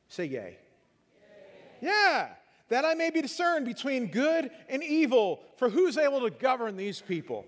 Say 0.09 0.25
yay. 0.25 0.33
yay. 0.33 0.59
Yeah, 1.81 2.29
that 2.69 2.85
I 2.85 2.95
may 2.95 3.11
be 3.11 3.23
discerned 3.23 3.65
between 3.65 4.09
good 4.09 4.51
and 4.69 4.83
evil, 4.83 5.41
for 5.57 5.69
who's 5.69 5.97
able 5.97 6.21
to 6.23 6.31
govern 6.31 6.77
these 6.77 7.01
people? 7.01 7.47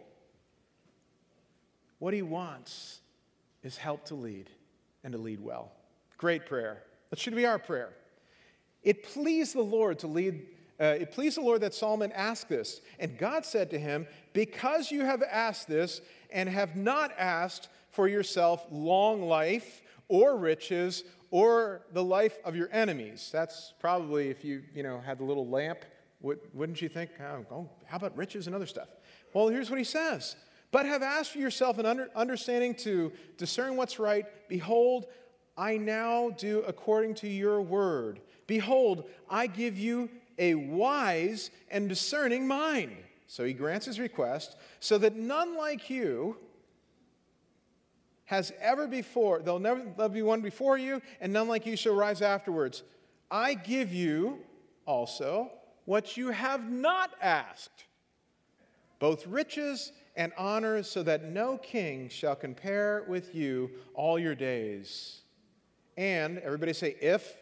What 1.98 2.14
he 2.14 2.22
wants 2.22 3.00
is 3.64 3.76
help 3.76 4.04
to 4.06 4.14
lead 4.14 4.48
and 5.02 5.12
to 5.12 5.18
lead 5.18 5.40
well. 5.40 5.72
Great 6.16 6.46
prayer. 6.46 6.82
That 7.10 7.18
should 7.18 7.34
be 7.34 7.46
our 7.46 7.58
prayer. 7.58 7.90
It 8.82 9.02
pleased 9.02 9.54
the 9.54 9.62
Lord 9.62 9.98
to 10.00 10.06
lead, 10.06 10.46
uh, 10.80 10.96
it 10.99 11.12
pleased 11.12 11.37
the 11.37 11.42
Lord 11.42 11.60
that 11.60 11.75
Solomon 11.75 12.10
asked 12.12 12.49
this. 12.49 12.80
And 12.99 13.18
God 13.18 13.44
said 13.44 13.70
to 13.70 13.78
him, 13.78 14.06
Because 14.32 14.90
you 14.90 15.04
have 15.04 15.22
asked 15.22 15.68
this 15.68 16.00
and 16.30 16.49
have 16.49 16.75
not 16.75 17.12
asked 17.18 17.68
for 17.90 18.08
yourself 18.08 18.64
long 18.70 19.22
life 19.22 19.82
or 20.08 20.37
riches 20.37 21.04
or 21.30 21.82
the 21.92 22.02
life 22.02 22.38
of 22.44 22.56
your 22.56 22.68
enemies. 22.72 23.28
That's 23.32 23.75
probably 23.78 24.30
if 24.30 24.44
you, 24.44 24.62
you 24.75 24.82
know, 24.82 25.00
had 25.00 25.18
the 25.18 25.25
little 25.25 25.46
lamp 25.46 25.84
Wouldn't 26.22 26.82
you 26.82 26.88
think, 26.88 27.10
oh, 27.20 27.68
how 27.87 27.96
about 27.96 28.16
riches 28.16 28.46
and 28.46 28.56
other 28.56 28.66
stuff? 28.66 28.88
Well, 29.32 29.49
here's 29.49 29.70
what 29.70 29.78
he 29.78 29.84
says 29.84 30.37
But 30.72 30.87
have 30.87 31.02
asked 31.02 31.32
for 31.32 31.38
yourself 31.38 31.78
an 31.78 31.87
under, 31.87 32.08
understanding 32.16 32.75
to 32.76 33.12
discern 33.37 33.76
what's 33.76 33.99
right. 33.99 34.26
Behold, 34.49 35.06
I 35.56 35.76
now 35.76 36.30
do 36.30 36.62
according 36.66 37.14
to 37.16 37.28
your 37.28 37.60
word. 37.60 38.20
Behold, 38.46 39.08
I 39.28 39.46
give 39.46 39.78
you 39.78 40.08
a 40.40 40.56
wise 40.56 41.52
and 41.70 41.88
discerning 41.88 42.49
mind. 42.49 42.97
So 43.28 43.44
he 43.44 43.52
grants 43.52 43.87
his 43.87 44.00
request, 44.00 44.56
so 44.80 44.99
that 44.99 45.14
none 45.14 45.56
like 45.56 45.88
you 45.88 46.37
has 48.25 48.52
ever 48.61 48.88
before, 48.88 49.40
there'll 49.40 49.61
never 49.61 50.09
be 50.09 50.23
one 50.23 50.40
before 50.40 50.78
you, 50.78 51.00
and 51.20 51.32
none 51.32 51.47
like 51.47 51.66
you 51.66 51.76
shall 51.76 51.94
rise 51.94 52.23
afterwards. 52.23 52.82
I 53.30 53.54
give 53.54 53.92
you 53.92 54.38
also 54.87 55.50
what 55.85 56.16
you 56.16 56.30
have 56.30 56.70
not 56.70 57.11
asked, 57.20 57.87
both 58.99 59.26
riches 59.26 59.92
and 60.16 60.32
honor, 60.37 60.82
so 60.82 61.02
that 61.02 61.25
no 61.25 61.56
king 61.59 62.09
shall 62.09 62.37
compare 62.37 63.04
with 63.09 63.35
you 63.35 63.70
all 63.94 64.18
your 64.18 64.35
days. 64.35 65.23
And 65.97 66.38
everybody 66.38 66.73
say, 66.73 66.97
if 67.00 67.37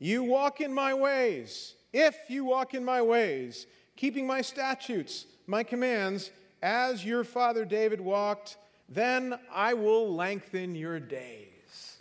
you 0.00 0.24
walk 0.24 0.60
in 0.60 0.74
my 0.74 0.94
ways, 0.94 1.74
if 1.92 2.16
you 2.28 2.44
walk 2.44 2.74
in 2.74 2.84
my 2.84 3.02
ways, 3.02 3.66
keeping 3.96 4.26
my 4.26 4.40
statutes, 4.40 5.26
my 5.46 5.62
commands, 5.62 6.30
as 6.62 7.04
your 7.04 7.22
father 7.22 7.64
David 7.64 8.00
walked, 8.00 8.56
then 8.88 9.38
I 9.52 9.74
will 9.74 10.14
lengthen 10.14 10.74
your 10.74 10.98
days. 10.98 11.98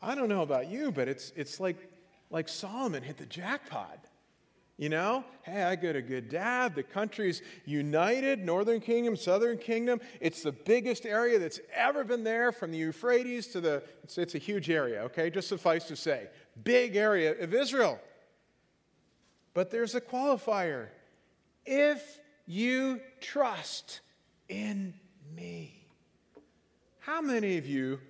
I 0.00 0.14
don't 0.14 0.28
know 0.28 0.42
about 0.42 0.68
you, 0.68 0.90
but 0.90 1.08
it's, 1.08 1.32
it's 1.36 1.60
like, 1.60 1.76
like 2.30 2.48
Solomon 2.48 3.02
hit 3.02 3.18
the 3.18 3.26
jackpot. 3.26 4.01
You 4.78 4.88
know, 4.88 5.24
hey, 5.42 5.62
I 5.62 5.76
got 5.76 5.96
a 5.96 6.02
good 6.02 6.28
dad. 6.28 6.74
The 6.74 6.82
country's 6.82 7.42
united, 7.66 8.44
Northern 8.44 8.80
Kingdom, 8.80 9.16
Southern 9.16 9.58
Kingdom. 9.58 10.00
It's 10.20 10.42
the 10.42 10.52
biggest 10.52 11.04
area 11.04 11.38
that's 11.38 11.60
ever 11.74 12.04
been 12.04 12.24
there 12.24 12.52
from 12.52 12.72
the 12.72 12.78
Euphrates 12.78 13.48
to 13.48 13.60
the, 13.60 13.82
it's, 14.02 14.16
it's 14.18 14.34
a 14.34 14.38
huge 14.38 14.70
area, 14.70 15.02
okay? 15.02 15.30
Just 15.30 15.48
suffice 15.48 15.84
to 15.84 15.96
say, 15.96 16.28
big 16.64 16.96
area 16.96 17.38
of 17.38 17.52
Israel. 17.54 18.00
But 19.54 19.70
there's 19.70 19.94
a 19.94 20.00
qualifier 20.00 20.88
if 21.66 22.18
you 22.46 23.00
trust 23.20 24.00
in 24.48 24.94
me. 25.36 25.86
How 27.00 27.20
many 27.20 27.58
of 27.58 27.66
you 27.66 28.00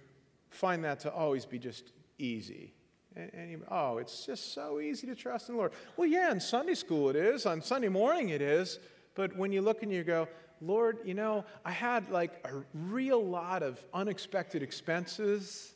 find 0.50 0.85
that 0.85 1.00
to 1.00 1.12
always 1.12 1.45
be 1.45 1.59
just 1.59 1.92
easy? 2.19 2.73
And, 3.16 3.50
you, 3.50 3.64
oh, 3.71 3.99
it's 3.99 4.25
just 4.25 4.54
so 4.54 4.81
easy 4.81 5.07
to 5.07 5.14
trust 5.14 5.49
in 5.49 5.54
the 5.54 5.59
Lord. 5.59 5.73
Well, 5.97 6.09
yeah, 6.09 6.31
in 6.31 6.40
Sunday 6.40 6.75
school 6.75 7.11
it 7.11 7.16
is. 7.16 7.47
On 7.47 7.61
Sunday 7.61 7.88
morning 7.88 8.31
it 8.31 8.40
is. 8.40 8.78
But 9.14 9.37
when 9.37 9.52
you 9.52 9.61
look 9.61 9.83
and 9.83 9.92
you 9.92 10.02
go, 10.02 10.28
Lord, 10.61 10.99
you 11.04 11.14
know, 11.14 11.45
I 11.64 11.73
had 11.73 12.11
like 12.11 12.33
a 12.45 12.62
real 12.73 13.23
lot 13.23 13.62
of 13.62 13.83
unexpected 13.92 14.62
expenses. 14.62 15.75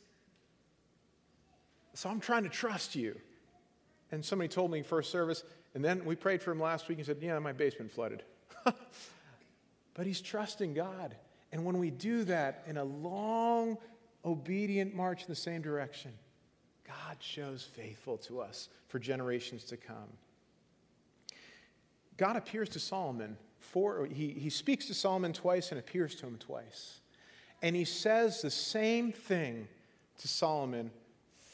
So 1.93 2.09
I'm 2.09 2.19
trying 2.19 2.43
to 2.43 2.49
trust 2.49 2.95
you. 2.95 3.19
And 4.11 4.23
somebody 4.23 4.47
told 4.47 4.71
me 4.71 4.81
first 4.81 5.11
service, 5.11 5.43
and 5.75 5.83
then 5.83 6.05
we 6.05 6.15
prayed 6.15 6.41
for 6.41 6.51
him 6.51 6.61
last 6.61 6.87
week 6.87 6.97
and 6.97 7.05
said, 7.05 7.17
Yeah, 7.21 7.37
my 7.39 7.51
basement 7.51 7.91
flooded. 7.91 8.23
but 8.63 10.05
he's 10.05 10.21
trusting 10.21 10.73
God. 10.73 11.15
And 11.51 11.65
when 11.65 11.77
we 11.77 11.91
do 11.91 12.23
that 12.23 12.63
in 12.67 12.77
a 12.77 12.83
long, 12.83 13.77
obedient 14.23 14.95
march 14.95 15.21
in 15.21 15.27
the 15.27 15.35
same 15.35 15.61
direction, 15.61 16.13
God 16.87 17.17
shows 17.19 17.63
faithful 17.63 18.17
to 18.19 18.39
us 18.39 18.69
for 18.87 18.99
generations 18.99 19.63
to 19.65 19.77
come. 19.77 20.09
God 22.17 22.35
appears 22.35 22.69
to 22.69 22.79
Solomon 22.79 23.37
for 23.67 24.05
he, 24.05 24.29
he 24.29 24.49
speaks 24.49 24.87
to 24.87 24.93
Solomon 24.93 25.33
twice 25.33 25.71
and 25.71 25.79
appears 25.79 26.15
to 26.15 26.25
him 26.25 26.37
twice. 26.37 26.99
And 27.61 27.75
he 27.75 27.85
says 27.85 28.41
the 28.41 28.51
same 28.51 29.11
thing 29.11 29.67
to 30.19 30.27
Solomon 30.27 30.91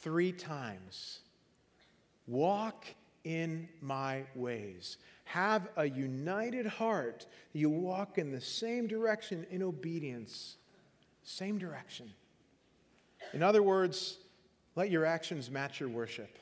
three 0.02 0.32
times. 0.32 1.20
Walk 2.28 2.86
in 3.24 3.68
my 3.82 4.24
ways. 4.36 4.98
Have 5.26 5.70
a 5.78 5.86
united 5.86 6.66
heart. 6.66 7.26
You 7.54 7.70
walk 7.70 8.18
in 8.18 8.32
the 8.32 8.42
same 8.42 8.88
direction 8.88 9.48
in 9.50 9.64
obedience. 9.64 10.58
Same 11.24 11.58
direction. 11.58 12.12
In 13.34 13.42
other 13.42 13.64
words, 13.64 14.18
let 14.76 14.90
your 14.90 15.06
actions 15.06 15.50
match 15.50 15.80
your 15.80 15.90
worship. 15.90 16.38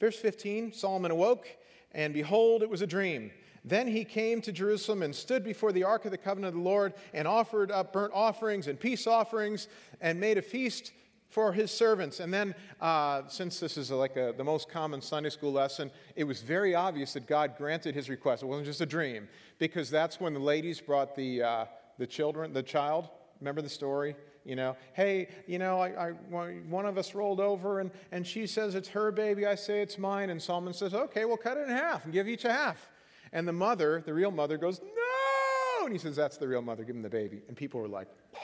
Verse 0.00 0.16
15 0.16 0.72
Solomon 0.72 1.10
awoke, 1.10 1.46
and 1.92 2.12
behold, 2.12 2.62
it 2.62 2.70
was 2.70 2.82
a 2.82 2.86
dream. 2.86 3.30
Then 3.64 3.86
he 3.86 4.04
came 4.04 4.40
to 4.42 4.52
Jerusalem 4.52 5.02
and 5.02 5.14
stood 5.14 5.44
before 5.44 5.70
the 5.70 5.84
ark 5.84 6.04
of 6.04 6.10
the 6.10 6.18
covenant 6.18 6.54
of 6.56 6.62
the 6.62 6.68
Lord 6.68 6.94
and 7.14 7.28
offered 7.28 7.70
up 7.70 7.92
burnt 7.92 8.12
offerings 8.12 8.66
and 8.66 8.78
peace 8.78 9.06
offerings 9.06 9.68
and 10.00 10.18
made 10.18 10.36
a 10.36 10.42
feast 10.42 10.92
for 11.32 11.52
his 11.52 11.70
servants. 11.70 12.20
And 12.20 12.32
then, 12.32 12.54
uh, 12.80 13.22
since 13.28 13.58
this 13.60 13.76
is 13.76 13.90
like 13.90 14.16
a, 14.16 14.34
the 14.36 14.44
most 14.44 14.68
common 14.68 15.00
Sunday 15.00 15.30
school 15.30 15.52
lesson, 15.52 15.90
it 16.16 16.24
was 16.24 16.42
very 16.42 16.74
obvious 16.74 17.14
that 17.14 17.26
God 17.26 17.56
granted 17.56 17.94
his 17.94 18.10
request. 18.10 18.42
It 18.42 18.46
wasn't 18.46 18.66
just 18.66 18.80
a 18.80 18.86
dream, 18.86 19.28
because 19.58 19.88
that's 19.88 20.20
when 20.20 20.34
the 20.34 20.40
ladies 20.40 20.80
brought 20.80 21.14
the, 21.14 21.42
uh, 21.42 21.64
the 21.98 22.06
children, 22.06 22.52
the 22.52 22.62
child. 22.62 23.08
Remember 23.40 23.62
the 23.62 23.68
story? 23.68 24.14
You 24.44 24.56
know, 24.56 24.76
hey, 24.94 25.28
you 25.46 25.58
know, 25.58 25.80
I, 25.80 26.08
I, 26.08 26.10
one 26.10 26.86
of 26.86 26.98
us 26.98 27.14
rolled 27.14 27.38
over 27.38 27.78
and, 27.78 27.90
and 28.10 28.26
she 28.26 28.46
says 28.46 28.74
it's 28.74 28.88
her 28.88 29.12
baby. 29.12 29.46
I 29.46 29.54
say 29.54 29.82
it's 29.82 29.98
mine. 29.98 30.30
And 30.30 30.42
Solomon 30.42 30.74
says, 30.74 30.94
okay, 30.94 31.24
we'll 31.24 31.36
cut 31.36 31.56
it 31.56 31.68
in 31.68 31.70
half 31.70 32.04
and 32.04 32.12
give 32.12 32.28
each 32.28 32.44
a 32.44 32.52
half. 32.52 32.90
And 33.32 33.46
the 33.46 33.52
mother, 33.52 34.02
the 34.04 34.12
real 34.12 34.32
mother, 34.32 34.58
goes, 34.58 34.80
no. 34.80 35.84
And 35.84 35.92
he 35.92 35.98
says, 35.98 36.16
that's 36.16 36.38
the 36.38 36.48
real 36.48 36.62
mother. 36.62 36.82
Give 36.84 36.96
him 36.96 37.02
the 37.02 37.08
baby. 37.08 37.42
And 37.46 37.56
people 37.56 37.80
were 37.80 37.88
like, 37.88 38.08
oh, 38.34 38.38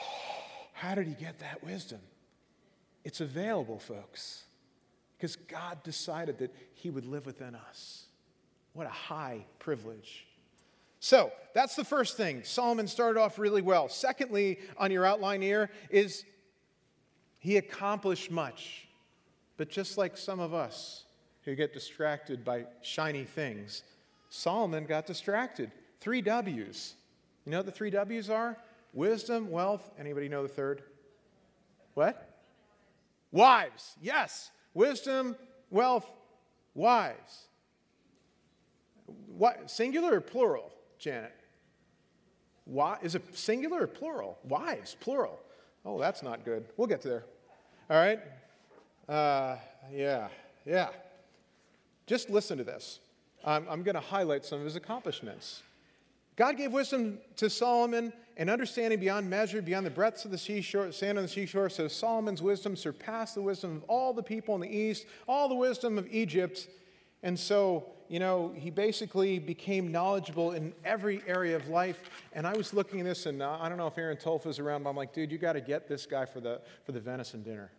how 0.73 0.95
did 0.95 1.07
he 1.07 1.13
get 1.13 1.39
that 1.39 1.63
wisdom? 1.63 1.99
It's 3.03 3.21
available, 3.21 3.79
folks, 3.79 4.43
because 5.17 5.35
God 5.35 5.81
decided 5.83 6.39
that 6.39 6.53
He 6.73 6.89
would 6.89 7.05
live 7.05 7.25
within 7.25 7.55
us. 7.55 8.05
What 8.73 8.87
a 8.87 8.91
high 8.91 9.45
privilege. 9.57 10.25
So 10.99 11.31
that's 11.53 11.75
the 11.75 11.85
first 11.85 12.17
thing. 12.17 12.43
Solomon 12.43 12.87
started 12.87 13.19
off 13.19 13.39
really 13.39 13.61
well. 13.61 13.89
Secondly, 13.89 14.59
on 14.77 14.91
your 14.91 15.05
outline 15.05 15.41
here, 15.41 15.69
is 15.89 16.25
he 17.39 17.57
accomplished 17.57 18.29
much. 18.31 18.87
But 19.57 19.69
just 19.69 19.97
like 19.97 20.17
some 20.17 20.39
of 20.39 20.53
us 20.53 21.05
who 21.43 21.55
get 21.55 21.73
distracted 21.73 22.45
by 22.45 22.65
shiny 22.81 23.23
things, 23.23 23.83
Solomon 24.29 24.85
got 24.85 25.05
distracted. 25.05 25.71
Three 25.99 26.21
W's. 26.21 26.95
You 27.45 27.51
know 27.51 27.59
what 27.59 27.65
the 27.65 27.71
three 27.71 27.89
W's 27.89 28.29
are? 28.29 28.57
Wisdom, 28.93 29.49
wealth. 29.49 29.89
Anybody 29.99 30.29
know 30.29 30.43
the 30.43 30.49
third? 30.49 30.83
What? 31.93 32.29
Wives, 33.31 33.95
yes. 34.01 34.51
Wisdom, 34.73 35.35
wealth, 35.69 36.09
wives. 36.73 37.47
What, 39.27 39.69
singular 39.69 40.15
or 40.15 40.21
plural, 40.21 40.71
Janet? 40.99 41.33
Why, 42.65 42.97
is 43.01 43.15
it 43.15 43.35
singular 43.35 43.83
or 43.83 43.87
plural? 43.87 44.37
Wives, 44.43 44.95
plural. 44.99 45.39
Oh, 45.85 45.99
that's 45.99 46.21
not 46.21 46.45
good. 46.45 46.65
We'll 46.77 46.87
get 46.87 47.01
there. 47.01 47.23
All 47.89 47.97
right? 47.97 48.19
Uh, 49.07 49.55
yeah, 49.91 50.27
yeah. 50.65 50.89
Just 52.05 52.29
listen 52.29 52.57
to 52.57 52.63
this. 52.63 52.99
I'm, 53.43 53.65
I'm 53.69 53.83
going 53.83 53.95
to 53.95 54.01
highlight 54.01 54.45
some 54.45 54.59
of 54.59 54.65
his 54.65 54.75
accomplishments. 54.75 55.63
God 56.35 56.57
gave 56.57 56.71
wisdom 56.71 57.17
to 57.37 57.49
Solomon 57.49 58.13
and 58.37 58.49
understanding 58.49 58.99
beyond 58.99 59.29
measure, 59.29 59.61
beyond 59.61 59.85
the 59.85 59.91
breadths 59.91 60.25
of 60.25 60.31
the 60.31 60.37
seashore, 60.37 60.91
sand 60.91 61.17
on 61.17 61.23
the 61.23 61.29
seashore. 61.29 61.69
So 61.69 61.87
Solomon's 61.87 62.41
wisdom 62.41 62.75
surpassed 62.75 63.35
the 63.35 63.41
wisdom 63.41 63.77
of 63.77 63.83
all 63.83 64.13
the 64.13 64.23
people 64.23 64.55
in 64.55 64.61
the 64.61 64.69
east, 64.69 65.05
all 65.27 65.49
the 65.49 65.55
wisdom 65.55 65.97
of 65.97 66.07
Egypt. 66.11 66.67
And 67.23 67.37
so, 67.37 67.85
you 68.09 68.19
know, 68.19 68.51
he 68.55 68.69
basically 68.69 69.39
became 69.39 69.91
knowledgeable 69.91 70.51
in 70.51 70.73
every 70.83 71.21
area 71.27 71.55
of 71.55 71.67
life. 71.69 72.09
And 72.33 72.45
I 72.45 72.57
was 72.57 72.73
looking 72.73 72.99
at 72.99 73.05
this, 73.05 73.25
and 73.25 73.41
uh, 73.41 73.57
I 73.61 73.69
don't 73.69 73.77
know 73.77 73.87
if 73.87 73.97
Aaron 73.97 74.17
Tolf 74.17 74.59
around, 74.59 74.83
but 74.83 74.89
I'm 74.89 74.95
like, 74.95 75.13
dude, 75.13 75.31
you 75.31 75.37
got 75.37 75.53
to 75.53 75.61
get 75.61 75.87
this 75.87 76.05
guy 76.05 76.25
for 76.25 76.39
the, 76.39 76.61
for 76.85 76.91
the 76.91 76.99
venison 76.99 77.43
dinner 77.43 77.71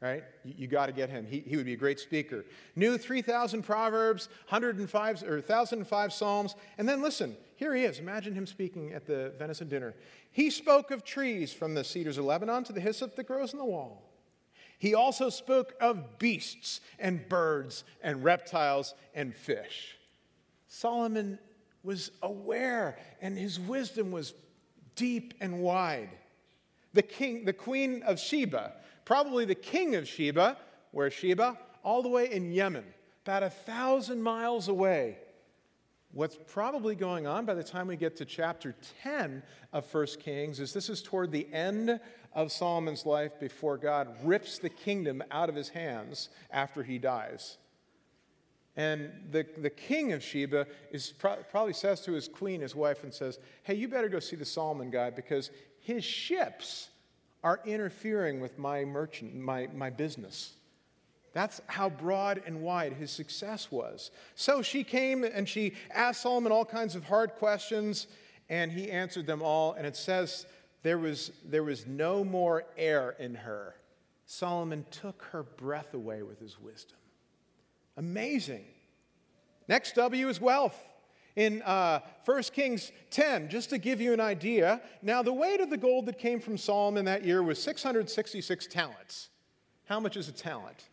right? 0.00 0.24
You, 0.44 0.54
you 0.58 0.66
got 0.66 0.86
to 0.86 0.92
get 0.92 1.10
him. 1.10 1.26
He, 1.26 1.40
he 1.40 1.56
would 1.56 1.66
be 1.66 1.72
a 1.72 1.76
great 1.76 1.98
speaker. 1.98 2.44
Knew 2.74 2.98
3,000 2.98 3.62
Proverbs, 3.62 4.28
105 4.48 5.22
or 5.22 5.36
1,005 5.36 6.12
Psalms. 6.12 6.54
And 6.78 6.88
then 6.88 7.02
listen, 7.02 7.36
here 7.56 7.74
he 7.74 7.84
is. 7.84 7.98
Imagine 7.98 8.34
him 8.34 8.46
speaking 8.46 8.92
at 8.92 9.06
the 9.06 9.32
venison 9.38 9.68
dinner. 9.68 9.94
He 10.32 10.50
spoke 10.50 10.90
of 10.90 11.04
trees 11.04 11.52
from 11.52 11.74
the 11.74 11.84
cedars 11.84 12.18
of 12.18 12.26
Lebanon 12.26 12.64
to 12.64 12.72
the 12.72 12.80
hyssop 12.80 13.16
that 13.16 13.24
grows 13.24 13.52
in 13.52 13.58
the 13.58 13.64
wall. 13.64 14.02
He 14.78 14.94
also 14.94 15.30
spoke 15.30 15.74
of 15.80 16.18
beasts 16.18 16.80
and 16.98 17.28
birds 17.28 17.84
and 18.02 18.22
reptiles 18.22 18.94
and 19.14 19.34
fish. 19.34 19.96
Solomon 20.68 21.38
was 21.82 22.10
aware, 22.22 22.98
and 23.20 23.38
his 23.38 23.58
wisdom 23.58 24.10
was 24.10 24.34
deep 24.96 25.34
and 25.40 25.60
wide. 25.60 26.10
The 26.92 27.02
king, 27.02 27.44
the 27.44 27.52
queen 27.52 28.02
of 28.02 28.18
Sheba, 28.18 28.72
probably 29.04 29.44
the 29.44 29.54
king 29.54 29.94
of 29.94 30.08
Sheba, 30.08 30.56
where 30.90 31.10
Sheba, 31.10 31.56
all 31.82 32.02
the 32.02 32.08
way 32.08 32.30
in 32.30 32.52
Yemen, 32.52 32.84
about 33.24 33.42
a 33.42 33.50
thousand 33.50 34.22
miles 34.22 34.68
away. 34.68 35.18
What's 36.16 36.38
probably 36.48 36.94
going 36.94 37.26
on 37.26 37.44
by 37.44 37.52
the 37.52 37.62
time 37.62 37.86
we 37.86 37.94
get 37.94 38.16
to 38.16 38.24
chapter 38.24 38.74
10 39.02 39.42
of 39.74 39.92
1 39.92 40.06
Kings 40.18 40.60
is 40.60 40.72
this 40.72 40.88
is 40.88 41.02
toward 41.02 41.30
the 41.30 41.46
end 41.52 42.00
of 42.32 42.50
Solomon's 42.50 43.04
life 43.04 43.38
before 43.38 43.76
God 43.76 44.08
rips 44.24 44.58
the 44.58 44.70
kingdom 44.70 45.22
out 45.30 45.50
of 45.50 45.54
his 45.54 45.68
hands 45.68 46.30
after 46.50 46.82
he 46.82 46.98
dies. 46.98 47.58
And 48.76 49.10
the, 49.30 49.46
the 49.58 49.68
king 49.68 50.14
of 50.14 50.22
Sheba 50.22 50.66
is 50.90 51.12
pro- 51.12 51.36
probably 51.50 51.74
says 51.74 52.00
to 52.02 52.12
his 52.12 52.28
queen, 52.28 52.62
his 52.62 52.74
wife, 52.74 53.04
and 53.04 53.12
says, 53.12 53.38
Hey, 53.62 53.74
you 53.74 53.86
better 53.86 54.08
go 54.08 54.18
see 54.18 54.36
the 54.36 54.44
Solomon 54.46 54.90
guy 54.90 55.10
because 55.10 55.50
his 55.80 56.02
ships 56.02 56.88
are 57.44 57.60
interfering 57.66 58.40
with 58.40 58.58
my 58.58 58.86
merchant, 58.86 59.34
my, 59.34 59.68
my 59.74 59.90
business. 59.90 60.55
That's 61.36 61.60
how 61.66 61.90
broad 61.90 62.40
and 62.46 62.62
wide 62.62 62.94
his 62.94 63.10
success 63.10 63.70
was. 63.70 64.10
So 64.36 64.62
she 64.62 64.82
came 64.82 65.22
and 65.22 65.46
she 65.46 65.74
asked 65.94 66.22
Solomon 66.22 66.50
all 66.50 66.64
kinds 66.64 66.96
of 66.96 67.04
hard 67.04 67.32
questions, 67.32 68.06
and 68.48 68.72
he 68.72 68.90
answered 68.90 69.26
them 69.26 69.42
all. 69.42 69.74
And 69.74 69.86
it 69.86 69.96
says 69.96 70.46
there 70.82 70.96
was, 70.96 71.32
there 71.44 71.62
was 71.62 71.86
no 71.86 72.24
more 72.24 72.64
air 72.78 73.16
in 73.18 73.34
her. 73.34 73.74
Solomon 74.24 74.86
took 74.90 75.24
her 75.24 75.42
breath 75.42 75.92
away 75.92 76.22
with 76.22 76.40
his 76.40 76.58
wisdom. 76.58 76.96
Amazing. 77.98 78.64
Next 79.68 79.94
W 79.96 80.30
is 80.30 80.40
wealth. 80.40 80.82
In 81.36 81.60
uh, 81.66 82.00
1 82.24 82.42
Kings 82.44 82.92
10, 83.10 83.50
just 83.50 83.68
to 83.68 83.76
give 83.76 84.00
you 84.00 84.14
an 84.14 84.20
idea, 84.20 84.80
now 85.02 85.22
the 85.22 85.34
weight 85.34 85.60
of 85.60 85.68
the 85.68 85.76
gold 85.76 86.06
that 86.06 86.18
came 86.18 86.40
from 86.40 86.56
Solomon 86.56 87.04
that 87.04 87.26
year 87.26 87.42
was 87.42 87.62
666 87.62 88.68
talents. 88.68 89.28
How 89.84 90.00
much 90.00 90.16
is 90.16 90.30
a 90.30 90.32
talent? 90.32 90.88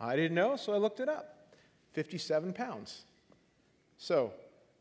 I 0.00 0.16
didn't 0.16 0.34
know, 0.34 0.56
so 0.56 0.72
I 0.72 0.78
looked 0.78 1.00
it 1.00 1.08
up 1.08 1.36
57 1.92 2.52
pounds. 2.52 3.02
So, 3.98 4.32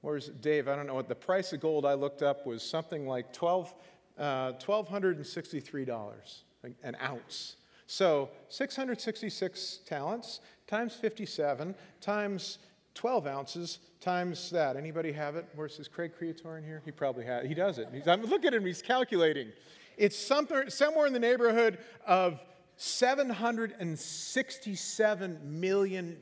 where's 0.02 0.28
Dave? 0.28 0.68
I 0.68 0.76
don't 0.76 0.88
know 0.88 0.94
what 0.94 1.10
the 1.10 1.16
price 1.16 1.52
of 1.52 1.60
gold 1.60 1.86
I 1.86 1.94
looked 1.94 2.22
up 2.22 2.46
was 2.46 2.64
something 2.64 3.06
like 3.06 3.34
12, 3.34 3.76
uh, 4.18 4.54
$1,263 4.54 6.44
an 6.84 6.98
ounce. 7.04 7.56
So, 7.88 8.30
666 8.50 9.80
talents 9.86 10.40
times 10.68 10.94
57 10.94 11.76
times 12.00 12.60
12 12.94 13.28
ounces 13.28 13.80
times 14.00 14.50
that. 14.52 14.78
Anybody 14.78 15.12
have 15.12 15.36
it? 15.36 15.46
Where's 15.56 15.76
his 15.76 15.88
Craig 15.88 16.12
Creator 16.18 16.58
in 16.58 16.64
here? 16.64 16.82
He 16.86 16.92
probably 16.92 17.26
has. 17.26 17.46
He 17.48 17.54
does 17.54 17.78
it. 17.78 17.90
He's, 17.94 18.08
I'm, 18.08 18.22
look 18.24 18.46
at 18.46 18.54
him. 18.54 18.66
He's 18.66 18.82
calculating. 18.82 19.52
It's 19.98 20.18
something, 20.18 20.70
somewhere 20.70 21.08
in 21.08 21.14
the 21.14 21.20
neighborhood 21.20 21.80
of 22.06 22.40
$767 22.80 25.44
million. 25.44 26.18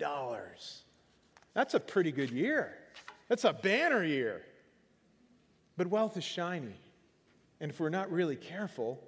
That's 1.53 1.73
a 1.75 1.79
pretty 1.79 2.11
good 2.11 2.31
year. 2.31 2.73
That's 3.29 3.43
a 3.43 3.53
banner 3.53 4.03
year. 4.03 4.41
But 5.77 5.87
wealth 5.87 6.17
is 6.17 6.23
shiny. 6.23 6.73
And 7.59 7.71
if 7.71 7.79
we're 7.79 7.89
not 7.89 8.11
really 8.11 8.35
careful, 8.35 8.99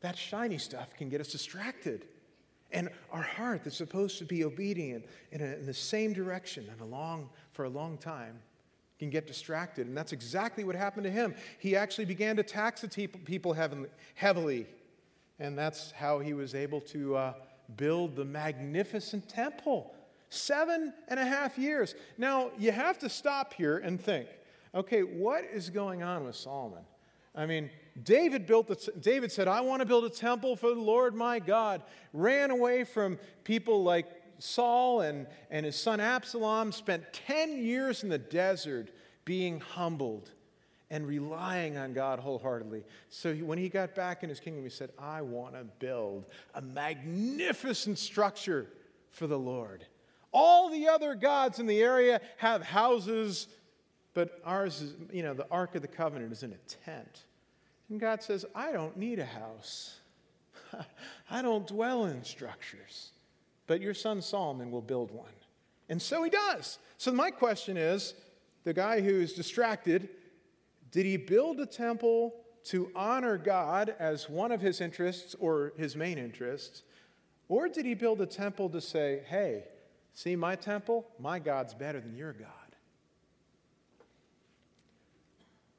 that 0.00 0.16
shiny 0.16 0.58
stuff 0.58 0.94
can 0.96 1.08
get 1.08 1.20
us 1.20 1.32
distracted. 1.32 2.06
And 2.70 2.88
our 3.10 3.22
heart 3.22 3.64
that's 3.64 3.76
supposed 3.76 4.18
to 4.18 4.24
be 4.24 4.44
obedient 4.44 5.04
in, 5.32 5.40
a, 5.40 5.44
in 5.44 5.66
the 5.66 5.74
same 5.74 6.12
direction 6.12 6.68
and 6.70 6.80
a 6.80 6.84
long, 6.84 7.28
for 7.52 7.64
a 7.64 7.68
long 7.68 7.98
time 7.98 8.38
can 9.00 9.10
get 9.10 9.26
distracted. 9.26 9.88
And 9.88 9.96
that's 9.96 10.12
exactly 10.12 10.62
what 10.62 10.76
happened 10.76 11.02
to 11.04 11.10
him. 11.10 11.34
He 11.58 11.74
actually 11.74 12.04
began 12.04 12.36
to 12.36 12.44
tax 12.44 12.82
the 12.82 13.08
people 13.08 13.56
heavily 14.14 14.66
and 15.38 15.58
that's 15.58 15.92
how 15.92 16.18
he 16.18 16.32
was 16.32 16.54
able 16.54 16.80
to 16.80 17.16
uh, 17.16 17.34
build 17.76 18.16
the 18.16 18.24
magnificent 18.24 19.28
temple. 19.28 19.94
Seven 20.30 20.92
and 21.08 21.20
a 21.20 21.24
half 21.24 21.58
years. 21.58 21.94
Now, 22.18 22.50
you 22.58 22.72
have 22.72 22.98
to 23.00 23.08
stop 23.08 23.54
here 23.54 23.78
and 23.78 24.00
think 24.00 24.28
okay, 24.74 25.02
what 25.02 25.44
is 25.44 25.70
going 25.70 26.02
on 26.02 26.24
with 26.24 26.34
Solomon? 26.34 26.82
I 27.32 27.46
mean, 27.46 27.70
David 28.02 28.44
built 28.44 28.66
the, 28.66 28.92
David 29.00 29.30
said, 29.30 29.46
I 29.46 29.60
want 29.60 29.80
to 29.80 29.86
build 29.86 30.04
a 30.04 30.10
temple 30.10 30.56
for 30.56 30.70
the 30.70 30.80
Lord 30.80 31.14
my 31.14 31.38
God. 31.38 31.82
Ran 32.12 32.50
away 32.50 32.82
from 32.82 33.18
people 33.44 33.84
like 33.84 34.06
Saul 34.40 35.02
and, 35.02 35.28
and 35.50 35.64
his 35.64 35.76
son 35.76 36.00
Absalom, 36.00 36.72
spent 36.72 37.04
10 37.12 37.62
years 37.62 38.02
in 38.02 38.08
the 38.08 38.18
desert 38.18 38.90
being 39.24 39.60
humbled 39.60 40.30
and 40.94 41.08
relying 41.08 41.76
on 41.76 41.92
God 41.92 42.20
wholeheartedly. 42.20 42.84
So 43.08 43.34
when 43.34 43.58
he 43.58 43.68
got 43.68 43.96
back 43.96 44.22
in 44.22 44.28
his 44.28 44.38
kingdom, 44.38 44.62
he 44.62 44.70
said, 44.70 44.90
I 44.96 45.22
want 45.22 45.54
to 45.54 45.64
build 45.64 46.26
a 46.54 46.62
magnificent 46.62 47.98
structure 47.98 48.68
for 49.10 49.26
the 49.26 49.38
Lord. 49.38 49.84
All 50.32 50.70
the 50.70 50.86
other 50.86 51.16
gods 51.16 51.58
in 51.58 51.66
the 51.66 51.82
area 51.82 52.20
have 52.36 52.62
houses, 52.62 53.48
but 54.14 54.40
ours 54.44 54.82
is, 54.82 54.94
you 55.12 55.24
know, 55.24 55.34
the 55.34 55.48
Ark 55.50 55.74
of 55.74 55.82
the 55.82 55.88
Covenant 55.88 56.30
is 56.30 56.44
in 56.44 56.52
a 56.52 56.84
tent. 56.84 57.24
And 57.90 57.98
God 57.98 58.22
says, 58.22 58.46
I 58.54 58.70
don't 58.70 58.96
need 58.96 59.18
a 59.18 59.24
house. 59.24 59.96
I 61.28 61.42
don't 61.42 61.66
dwell 61.66 62.04
in 62.04 62.22
structures. 62.22 63.10
But 63.66 63.80
your 63.80 63.94
son 63.94 64.22
Solomon 64.22 64.70
will 64.70 64.80
build 64.80 65.10
one. 65.10 65.26
And 65.88 66.00
so 66.00 66.22
he 66.22 66.30
does. 66.30 66.78
So 66.98 67.10
my 67.10 67.32
question 67.32 67.76
is 67.76 68.14
the 68.62 68.72
guy 68.72 69.00
who's 69.00 69.32
distracted 69.32 70.08
did 70.94 71.06
he 71.06 71.16
build 71.16 71.58
a 71.58 71.66
temple 71.66 72.36
to 72.66 72.88
honor 72.94 73.36
God 73.36 73.96
as 73.98 74.30
one 74.30 74.52
of 74.52 74.60
his 74.60 74.80
interests 74.80 75.34
or 75.40 75.72
his 75.76 75.96
main 75.96 76.18
interests? 76.18 76.84
Or 77.48 77.68
did 77.68 77.84
he 77.84 77.94
build 77.94 78.20
a 78.20 78.26
temple 78.26 78.70
to 78.70 78.80
say, 78.80 79.22
hey, 79.28 79.64
see 80.12 80.36
my 80.36 80.54
temple? 80.54 81.04
My 81.18 81.40
God's 81.40 81.74
better 81.74 82.00
than 82.00 82.16
your 82.16 82.32
God? 82.32 82.48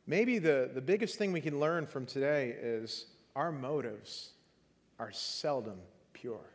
Maybe 0.05 0.37
the, 0.37 0.69
the 0.73 0.81
biggest 0.81 1.17
thing 1.17 1.31
we 1.31 1.39
can 1.39 1.61
learn 1.61 1.87
from 1.87 2.05
today 2.05 2.53
is 2.61 3.05
our 3.37 3.53
motives 3.53 4.31
are 4.99 5.13
seldom 5.13 5.79
pure. 6.11 6.49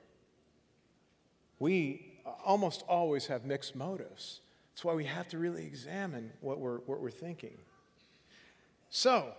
We 1.59 2.13
almost 2.45 2.85
always 2.87 3.27
have 3.29 3.47
mixed 3.47 3.75
motives. 3.75 4.43
That's 4.75 4.85
why 4.85 4.93
we 4.93 5.07
have 5.07 5.29
to 5.29 5.39
really 5.39 5.65
examine 5.65 6.31
what 6.43 6.61
we're, 6.61 6.81
what 6.81 7.01
we're 7.01 7.11
thinking. 7.11 7.57
So, 8.91 9.33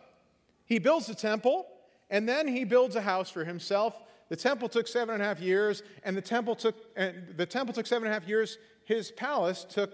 he 0.66 0.80
builds 0.80 1.08
the 1.08 1.16
temple, 1.16 1.68
and 2.10 2.28
then 2.28 2.48
he 2.48 2.64
builds 2.64 2.96
a 2.96 3.02
house 3.02 3.30
for 3.30 3.44
himself. 3.44 4.02
The 4.30 4.38
temple 4.38 4.70
took 4.70 4.88
seven 4.88 5.14
and 5.14 5.22
a 5.22 5.26
half 5.26 5.42
years, 5.42 5.84
and 6.04 6.16
the 6.16 6.22
temple 6.22 6.56
took, 6.56 6.76
and 6.96 7.36
the 7.36 7.46
temple 7.46 7.74
took 7.74 7.86
seven 7.86 8.08
and 8.08 8.16
a 8.16 8.20
half 8.20 8.28
years. 8.28 8.58
His 8.86 9.12
palace 9.12 9.66
took 9.70 9.92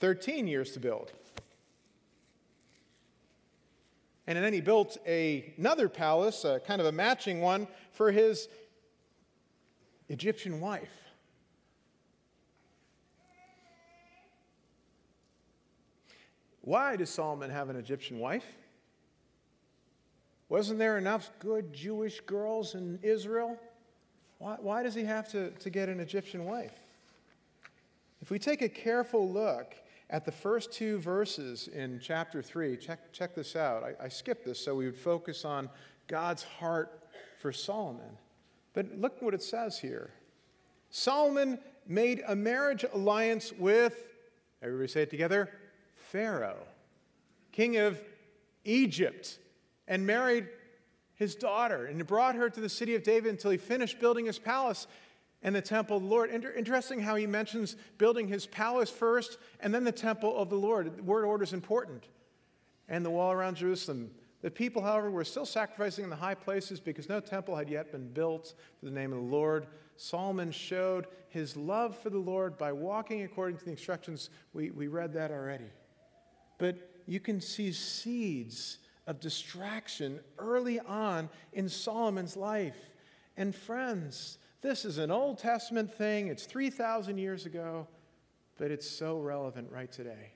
13 0.00 0.46
years 0.46 0.72
to 0.72 0.80
build. 0.80 1.12
And 4.26 4.42
then 4.42 4.54
he 4.54 4.62
built 4.62 4.96
a, 5.06 5.52
another 5.58 5.90
palace, 5.90 6.44
a 6.44 6.60
kind 6.60 6.80
of 6.80 6.86
a 6.86 6.92
matching 6.92 7.42
one, 7.42 7.68
for 7.92 8.10
his 8.10 8.48
Egyptian 10.08 10.60
wife. 10.60 11.03
Why 16.64 16.96
does 16.96 17.10
Solomon 17.10 17.50
have 17.50 17.68
an 17.68 17.76
Egyptian 17.76 18.18
wife? 18.18 18.46
Wasn't 20.48 20.78
there 20.78 20.96
enough 20.96 21.30
good 21.38 21.74
Jewish 21.74 22.20
girls 22.20 22.74
in 22.74 22.98
Israel? 23.02 23.58
Why, 24.38 24.56
why 24.58 24.82
does 24.82 24.94
he 24.94 25.04
have 25.04 25.28
to, 25.32 25.50
to 25.50 25.70
get 25.70 25.90
an 25.90 26.00
Egyptian 26.00 26.46
wife? 26.46 26.72
If 28.22 28.30
we 28.30 28.38
take 28.38 28.62
a 28.62 28.68
careful 28.68 29.30
look 29.30 29.74
at 30.08 30.24
the 30.24 30.32
first 30.32 30.72
two 30.72 30.98
verses 30.98 31.68
in 31.68 32.00
chapter 32.02 32.40
3, 32.40 32.78
check, 32.78 33.12
check 33.12 33.34
this 33.34 33.56
out. 33.56 33.84
I, 33.84 34.04
I 34.04 34.08
skipped 34.08 34.46
this 34.46 34.58
so 34.58 34.74
we 34.74 34.86
would 34.86 34.96
focus 34.96 35.44
on 35.44 35.68
God's 36.06 36.44
heart 36.44 37.08
for 37.40 37.52
Solomon. 37.52 38.16
But 38.72 38.86
look 38.96 39.20
what 39.20 39.34
it 39.34 39.42
says 39.42 39.78
here 39.78 40.12
Solomon 40.88 41.58
made 41.86 42.22
a 42.26 42.34
marriage 42.34 42.86
alliance 42.90 43.52
with, 43.52 44.14
everybody 44.62 44.88
say 44.88 45.02
it 45.02 45.10
together, 45.10 45.50
Pharaoh, 46.14 46.62
king 47.50 47.76
of 47.76 48.00
Egypt, 48.64 49.40
and 49.88 50.06
married 50.06 50.46
his 51.16 51.34
daughter 51.34 51.86
and 51.86 52.06
brought 52.06 52.36
her 52.36 52.48
to 52.48 52.60
the 52.60 52.68
city 52.68 52.94
of 52.94 53.02
David 53.02 53.30
until 53.30 53.50
he 53.50 53.56
finished 53.56 53.98
building 53.98 54.26
his 54.26 54.38
palace 54.38 54.86
and 55.42 55.56
the 55.56 55.60
temple 55.60 55.96
of 55.96 56.04
the 56.04 56.08
Lord. 56.08 56.30
Inter- 56.30 56.52
interesting 56.52 57.00
how 57.00 57.16
he 57.16 57.26
mentions 57.26 57.74
building 57.98 58.28
his 58.28 58.46
palace 58.46 58.90
first 58.90 59.38
and 59.58 59.74
then 59.74 59.82
the 59.82 59.90
temple 59.90 60.36
of 60.36 60.50
the 60.50 60.56
Lord. 60.56 60.98
The 60.98 61.02
word 61.02 61.24
order 61.24 61.42
is 61.42 61.52
important. 61.52 62.06
And 62.88 63.04
the 63.04 63.10
wall 63.10 63.32
around 63.32 63.56
Jerusalem. 63.56 64.12
The 64.40 64.52
people, 64.52 64.82
however, 64.82 65.10
were 65.10 65.24
still 65.24 65.46
sacrificing 65.46 66.04
in 66.04 66.10
the 66.10 66.16
high 66.16 66.36
places 66.36 66.78
because 66.78 67.08
no 67.08 67.18
temple 67.18 67.56
had 67.56 67.68
yet 67.68 67.90
been 67.90 68.06
built 68.12 68.54
for 68.78 68.84
the 68.84 68.92
name 68.92 69.12
of 69.12 69.18
the 69.18 69.36
Lord. 69.36 69.66
Solomon 69.96 70.52
showed 70.52 71.08
his 71.28 71.56
love 71.56 71.98
for 71.98 72.10
the 72.10 72.18
Lord 72.18 72.56
by 72.56 72.70
walking 72.70 73.24
according 73.24 73.56
to 73.58 73.64
the 73.64 73.72
instructions. 73.72 74.30
We, 74.52 74.70
we 74.70 74.86
read 74.86 75.12
that 75.14 75.32
already. 75.32 75.70
But 76.64 76.76
you 77.04 77.20
can 77.20 77.42
see 77.42 77.72
seeds 77.72 78.78
of 79.06 79.20
distraction 79.20 80.20
early 80.38 80.80
on 80.80 81.28
in 81.52 81.68
Solomon's 81.68 82.38
life. 82.38 82.78
And 83.36 83.54
friends, 83.54 84.38
this 84.62 84.86
is 84.86 84.96
an 84.96 85.10
Old 85.10 85.36
Testament 85.36 85.92
thing, 85.92 86.28
it's 86.28 86.46
3,000 86.46 87.18
years 87.18 87.44
ago, 87.44 87.86
but 88.56 88.70
it's 88.70 88.88
so 88.88 89.18
relevant 89.18 89.70
right 89.70 89.92
today. 89.92 90.32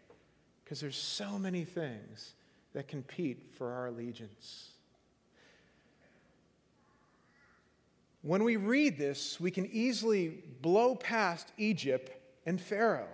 because 0.68 0.80
there's 0.80 0.98
so 0.98 1.38
many 1.38 1.64
things 1.64 2.34
that 2.74 2.88
compete 2.88 3.54
for 3.56 3.72
our 3.72 3.86
allegiance. 3.86 4.72
When 8.20 8.44
we 8.44 8.56
read 8.56 8.98
this, 8.98 9.40
we 9.40 9.50
can 9.50 9.64
easily 9.64 10.42
blow 10.60 10.94
past 10.94 11.50
Egypt 11.56 12.12
and 12.44 12.60
Pharaoh. 12.60 13.08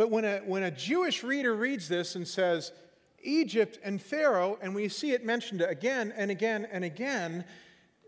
But 0.00 0.10
when 0.10 0.24
a, 0.24 0.38
when 0.38 0.62
a 0.62 0.70
Jewish 0.70 1.22
reader 1.22 1.54
reads 1.54 1.86
this 1.86 2.14
and 2.14 2.26
says, 2.26 2.72
Egypt 3.22 3.78
and 3.84 4.00
Pharaoh, 4.00 4.58
and 4.62 4.74
we 4.74 4.88
see 4.88 5.12
it 5.12 5.26
mentioned 5.26 5.60
again 5.60 6.10
and 6.16 6.30
again 6.30 6.66
and 6.72 6.84
again, 6.84 7.44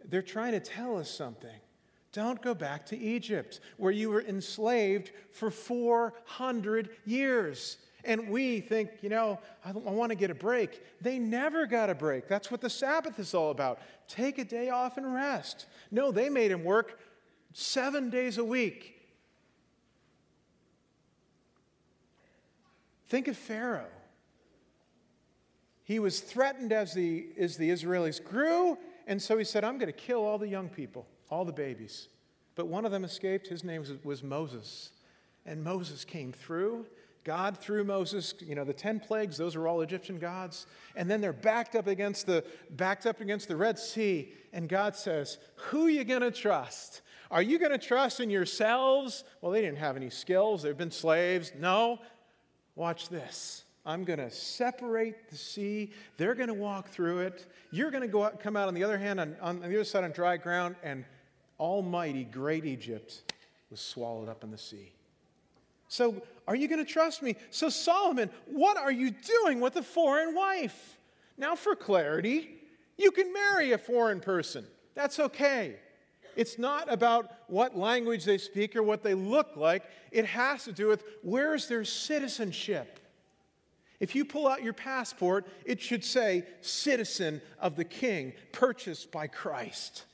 they're 0.08 0.22
trying 0.22 0.52
to 0.52 0.60
tell 0.60 0.96
us 0.96 1.10
something. 1.10 1.60
Don't 2.14 2.40
go 2.40 2.54
back 2.54 2.86
to 2.86 2.98
Egypt, 2.98 3.60
where 3.76 3.92
you 3.92 4.08
were 4.08 4.22
enslaved 4.22 5.10
for 5.32 5.50
400 5.50 6.88
years. 7.04 7.76
And 8.06 8.30
we 8.30 8.60
think, 8.60 8.92
you 9.02 9.10
know, 9.10 9.38
I, 9.62 9.72
I 9.72 9.72
want 9.72 10.12
to 10.12 10.16
get 10.16 10.30
a 10.30 10.34
break. 10.34 10.80
They 11.02 11.18
never 11.18 11.66
got 11.66 11.90
a 11.90 11.94
break. 11.94 12.26
That's 12.26 12.50
what 12.50 12.62
the 12.62 12.70
Sabbath 12.70 13.18
is 13.18 13.34
all 13.34 13.50
about. 13.50 13.80
Take 14.08 14.38
a 14.38 14.46
day 14.46 14.70
off 14.70 14.96
and 14.96 15.12
rest. 15.12 15.66
No, 15.90 16.10
they 16.10 16.30
made 16.30 16.52
him 16.52 16.64
work 16.64 16.98
seven 17.52 18.08
days 18.08 18.38
a 18.38 18.44
week. 18.44 19.01
Think 23.12 23.28
of 23.28 23.36
Pharaoh. 23.36 23.90
He 25.84 25.98
was 25.98 26.20
threatened 26.20 26.72
as 26.72 26.94
the, 26.94 27.26
as 27.38 27.58
the 27.58 27.68
Israelis 27.68 28.24
grew, 28.24 28.78
and 29.06 29.20
so 29.20 29.36
he 29.36 29.44
said, 29.44 29.64
I'm 29.64 29.76
going 29.76 29.92
to 29.92 29.98
kill 29.98 30.24
all 30.24 30.38
the 30.38 30.48
young 30.48 30.70
people, 30.70 31.06
all 31.28 31.44
the 31.44 31.52
babies. 31.52 32.08
But 32.54 32.68
one 32.68 32.86
of 32.86 32.90
them 32.90 33.04
escaped. 33.04 33.48
His 33.48 33.64
name 33.64 33.82
was, 33.82 33.92
was 34.02 34.22
Moses. 34.22 34.92
And 35.44 35.62
Moses 35.62 36.06
came 36.06 36.32
through 36.32 36.86
God 37.24 37.56
through 37.56 37.84
Moses, 37.84 38.34
you 38.40 38.54
know, 38.54 38.64
the 38.64 38.72
10 38.72 38.98
plagues, 38.98 39.36
those 39.36 39.54
are 39.54 39.68
all 39.68 39.80
Egyptian 39.80 40.18
gods. 40.18 40.66
And 40.96 41.08
then 41.08 41.20
they're 41.20 41.32
backed 41.32 41.76
up 41.76 41.86
against 41.86 42.26
the 42.26 42.44
backed 42.70 43.06
up 43.06 43.20
against 43.20 43.46
the 43.48 43.56
Red 43.56 43.78
Sea, 43.78 44.32
and 44.52 44.68
God 44.68 44.96
says, 44.96 45.38
"Who 45.56 45.86
are 45.86 45.90
you 45.90 46.04
going 46.04 46.22
to 46.22 46.32
trust? 46.32 47.02
Are 47.30 47.42
you 47.42 47.58
going 47.58 47.70
to 47.70 47.78
trust 47.78 48.18
in 48.18 48.28
yourselves?" 48.28 49.22
Well, 49.40 49.52
they 49.52 49.60
didn't 49.60 49.78
have 49.78 49.96
any 49.96 50.10
skills. 50.10 50.62
They've 50.62 50.76
been 50.76 50.90
slaves. 50.90 51.52
No. 51.58 52.00
Watch 52.74 53.08
this. 53.08 53.64
I'm 53.84 54.04
going 54.04 54.18
to 54.20 54.30
separate 54.30 55.28
the 55.28 55.36
sea. 55.36 55.90
They're 56.16 56.34
going 56.34 56.48
to 56.48 56.54
walk 56.54 56.88
through 56.88 57.20
it. 57.20 57.46
You're 57.70 57.90
going 57.90 58.02
to 58.02 58.08
go 58.08 58.24
out, 58.24 58.38
come 58.38 58.56
out 58.56 58.68
on 58.68 58.74
the 58.74 58.84
other 58.84 58.98
hand 58.98 59.18
on, 59.18 59.36
on 59.40 59.60
the 59.60 59.66
other 59.66 59.84
side 59.84 60.04
on 60.04 60.12
dry 60.12 60.36
ground 60.36 60.76
and 60.82 61.04
almighty 61.58 62.24
great 62.24 62.64
Egypt 62.64 63.22
was 63.70 63.80
swallowed 63.80 64.28
up 64.28 64.44
in 64.44 64.50
the 64.50 64.58
sea. 64.58 64.92
So, 65.88 66.22
are 66.48 66.56
you 66.56 66.68
going 66.68 66.84
to 66.84 66.90
trust 66.90 67.22
me? 67.22 67.36
So, 67.50 67.68
Solomon, 67.68 68.30
what 68.46 68.76
are 68.76 68.92
you 68.92 69.10
doing 69.10 69.60
with 69.60 69.76
a 69.76 69.82
foreign 69.82 70.34
wife? 70.34 70.98
Now, 71.36 71.54
for 71.54 71.74
clarity, 71.74 72.50
you 72.96 73.10
can 73.10 73.32
marry 73.32 73.72
a 73.72 73.78
foreign 73.78 74.20
person. 74.20 74.64
That's 74.94 75.18
okay. 75.18 75.76
It's 76.36 76.58
not 76.58 76.92
about 76.92 77.30
what 77.48 77.76
language 77.76 78.24
they 78.24 78.38
speak 78.38 78.76
or 78.76 78.82
what 78.82 79.02
they 79.02 79.14
look 79.14 79.56
like, 79.56 79.84
it 80.10 80.26
has 80.26 80.64
to 80.64 80.72
do 80.72 80.88
with 80.88 81.04
where's 81.22 81.68
their 81.68 81.84
citizenship. 81.84 82.98
If 84.00 84.14
you 84.14 84.24
pull 84.24 84.48
out 84.48 84.62
your 84.62 84.72
passport, 84.72 85.46
it 85.64 85.80
should 85.80 86.04
say 86.04 86.44
citizen 86.60 87.40
of 87.60 87.76
the 87.76 87.84
king, 87.84 88.32
purchased 88.50 89.12
by 89.12 89.28
Christ. 89.28 90.04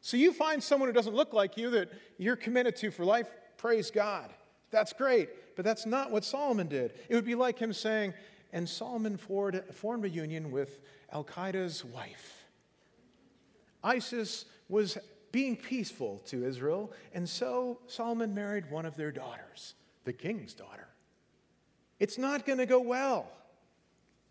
So 0.00 0.16
you 0.16 0.32
find 0.32 0.62
someone 0.62 0.88
who 0.88 0.92
doesn't 0.92 1.14
look 1.14 1.32
like 1.32 1.56
you 1.56 1.70
that 1.70 1.90
you're 2.18 2.36
committed 2.36 2.76
to 2.76 2.92
for 2.92 3.04
life, 3.04 3.26
praise 3.56 3.90
God. 3.90 4.32
That's 4.70 4.92
great, 4.92 5.56
but 5.56 5.64
that's 5.64 5.86
not 5.86 6.12
what 6.12 6.24
Solomon 6.24 6.68
did. 6.68 6.92
It 7.08 7.16
would 7.16 7.24
be 7.24 7.34
like 7.34 7.58
him 7.58 7.72
saying, 7.72 8.14
and 8.52 8.68
Solomon 8.68 9.16
formed 9.16 10.04
a 10.04 10.08
union 10.08 10.52
with 10.52 10.78
Al 11.12 11.24
Qaeda's 11.24 11.84
wife. 11.84 12.44
ISIS 13.82 14.44
was 14.68 14.98
being 15.32 15.56
peaceful 15.56 16.22
to 16.26 16.44
Israel, 16.44 16.92
and 17.12 17.28
so 17.28 17.78
Solomon 17.86 18.34
married 18.34 18.70
one 18.70 18.86
of 18.86 18.96
their 18.96 19.12
daughters, 19.12 19.74
the 20.04 20.12
king's 20.12 20.54
daughter. 20.54 20.88
It's 21.98 22.18
not 22.18 22.46
going 22.46 22.58
to 22.58 22.66
go 22.66 22.80
well. 22.80 23.28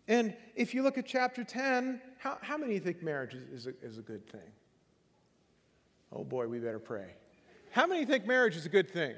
And 0.08 0.34
if 0.54 0.72
you 0.72 0.82
look 0.82 0.98
at 0.98 1.06
chapter 1.06 1.42
10, 1.42 2.00
how, 2.18 2.38
how 2.40 2.56
many 2.56 2.78
think 2.78 3.02
marriage 3.02 3.34
is, 3.34 3.42
is, 3.52 3.66
a, 3.66 3.84
is 3.84 3.98
a 3.98 4.02
good 4.02 4.26
thing? 4.30 4.52
Oh 6.12 6.22
boy, 6.22 6.46
we 6.46 6.58
better 6.58 6.78
pray. 6.78 7.14
How 7.70 7.86
many 7.86 8.04
think 8.04 8.26
marriage 8.26 8.56
is 8.56 8.66
a 8.66 8.68
good 8.68 8.90
thing? 8.90 9.14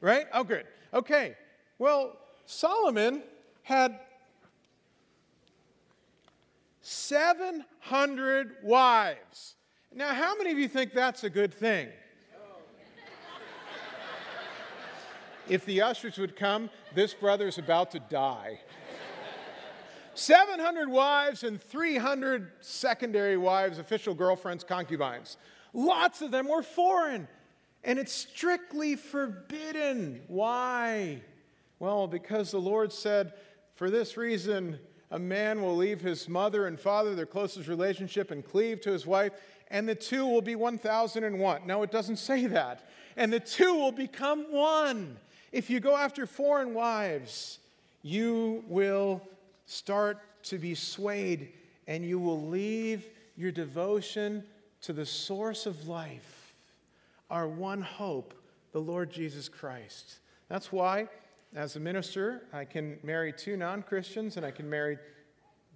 right? 0.00 0.26
Oh, 0.32 0.44
good. 0.44 0.66
Okay. 0.92 1.36
Well, 1.78 2.16
Solomon 2.44 3.22
had 3.62 3.98
700 6.80 8.56
wives. 8.62 9.54
Now, 9.96 10.12
how 10.12 10.36
many 10.36 10.52
of 10.52 10.58
you 10.58 10.68
think 10.68 10.92
that's 10.92 11.24
a 11.24 11.30
good 11.30 11.54
thing? 11.54 11.88
if 15.48 15.64
the 15.64 15.80
ushers 15.80 16.18
would 16.18 16.36
come, 16.36 16.68
this 16.94 17.14
brother 17.14 17.48
is 17.48 17.56
about 17.56 17.92
to 17.92 17.98
die. 17.98 18.60
700 20.12 20.90
wives 20.90 21.44
and 21.44 21.58
300 21.58 22.52
secondary 22.60 23.38
wives, 23.38 23.78
official 23.78 24.12
girlfriends, 24.12 24.64
concubines. 24.64 25.38
Lots 25.72 26.20
of 26.20 26.30
them 26.30 26.46
were 26.46 26.62
foreign. 26.62 27.26
And 27.82 27.98
it's 27.98 28.12
strictly 28.12 28.96
forbidden. 28.96 30.20
Why? 30.28 31.22
Well, 31.78 32.06
because 32.06 32.50
the 32.50 32.60
Lord 32.60 32.92
said, 32.92 33.32
for 33.76 33.88
this 33.88 34.18
reason, 34.18 34.78
a 35.10 35.18
man 35.18 35.62
will 35.62 35.76
leave 35.76 36.00
his 36.00 36.28
mother 36.28 36.66
and 36.66 36.78
father, 36.78 37.14
their 37.14 37.26
closest 37.26 37.68
relationship, 37.68 38.30
and 38.30 38.44
cleave 38.44 38.80
to 38.82 38.92
his 38.92 39.06
wife, 39.06 39.32
and 39.70 39.88
the 39.88 39.94
two 39.94 40.26
will 40.26 40.42
be 40.42 40.54
1,001. 40.54 41.66
No, 41.66 41.82
it 41.82 41.90
doesn't 41.90 42.16
say 42.16 42.46
that. 42.46 42.88
And 43.16 43.32
the 43.32 43.40
two 43.40 43.74
will 43.74 43.92
become 43.92 44.46
one. 44.50 45.16
If 45.52 45.70
you 45.70 45.80
go 45.80 45.96
after 45.96 46.26
foreign 46.26 46.74
wives, 46.74 47.58
you 48.02 48.62
will 48.68 49.22
start 49.66 50.18
to 50.44 50.58
be 50.58 50.74
swayed 50.74 51.52
and 51.86 52.04
you 52.04 52.18
will 52.18 52.48
leave 52.48 53.06
your 53.36 53.50
devotion 53.50 54.44
to 54.82 54.92
the 54.92 55.06
source 55.06 55.66
of 55.66 55.88
life 55.88 56.36
our 57.30 57.48
one 57.48 57.82
hope, 57.82 58.34
the 58.72 58.78
Lord 58.80 59.10
Jesus 59.10 59.48
Christ. 59.48 60.18
That's 60.48 60.70
why, 60.70 61.08
as 61.54 61.74
a 61.74 61.80
minister, 61.80 62.42
I 62.52 62.64
can 62.64 62.98
marry 63.02 63.32
two 63.32 63.56
non 63.56 63.82
Christians 63.82 64.36
and 64.36 64.46
I 64.46 64.52
can 64.52 64.70
marry 64.70 64.98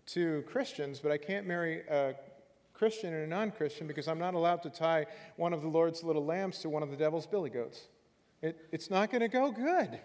two 0.07 0.45
Christians, 0.47 1.01
but 1.01 1.11
I 1.11 1.19
can't 1.19 1.47
marry 1.47 1.81
a 1.89 2.15
Christian 2.81 3.13
and 3.13 3.25
a 3.25 3.27
non 3.27 3.51
Christian 3.51 3.87
because 3.87 4.09
I'm 4.09 4.19
not 4.19 4.33
allowed 4.33 4.63
to 4.63 4.71
tie 4.71 5.05
one 5.37 5.53
of 5.53 5.61
the 5.61 5.69
Lord's 5.69 6.03
little 6.03 6.25
lambs 6.25 6.61
to 6.61 6.71
one 6.71 6.83
of 6.83 6.91
the 6.91 6.97
devil's 6.97 7.27
billy 7.27 7.51
goats. 7.51 7.89
It, 8.41 8.57
it's 8.73 8.89
not 8.89 9.11
going 9.11 9.21
to 9.21 9.29
go 9.29 9.51
good. 9.51 10.01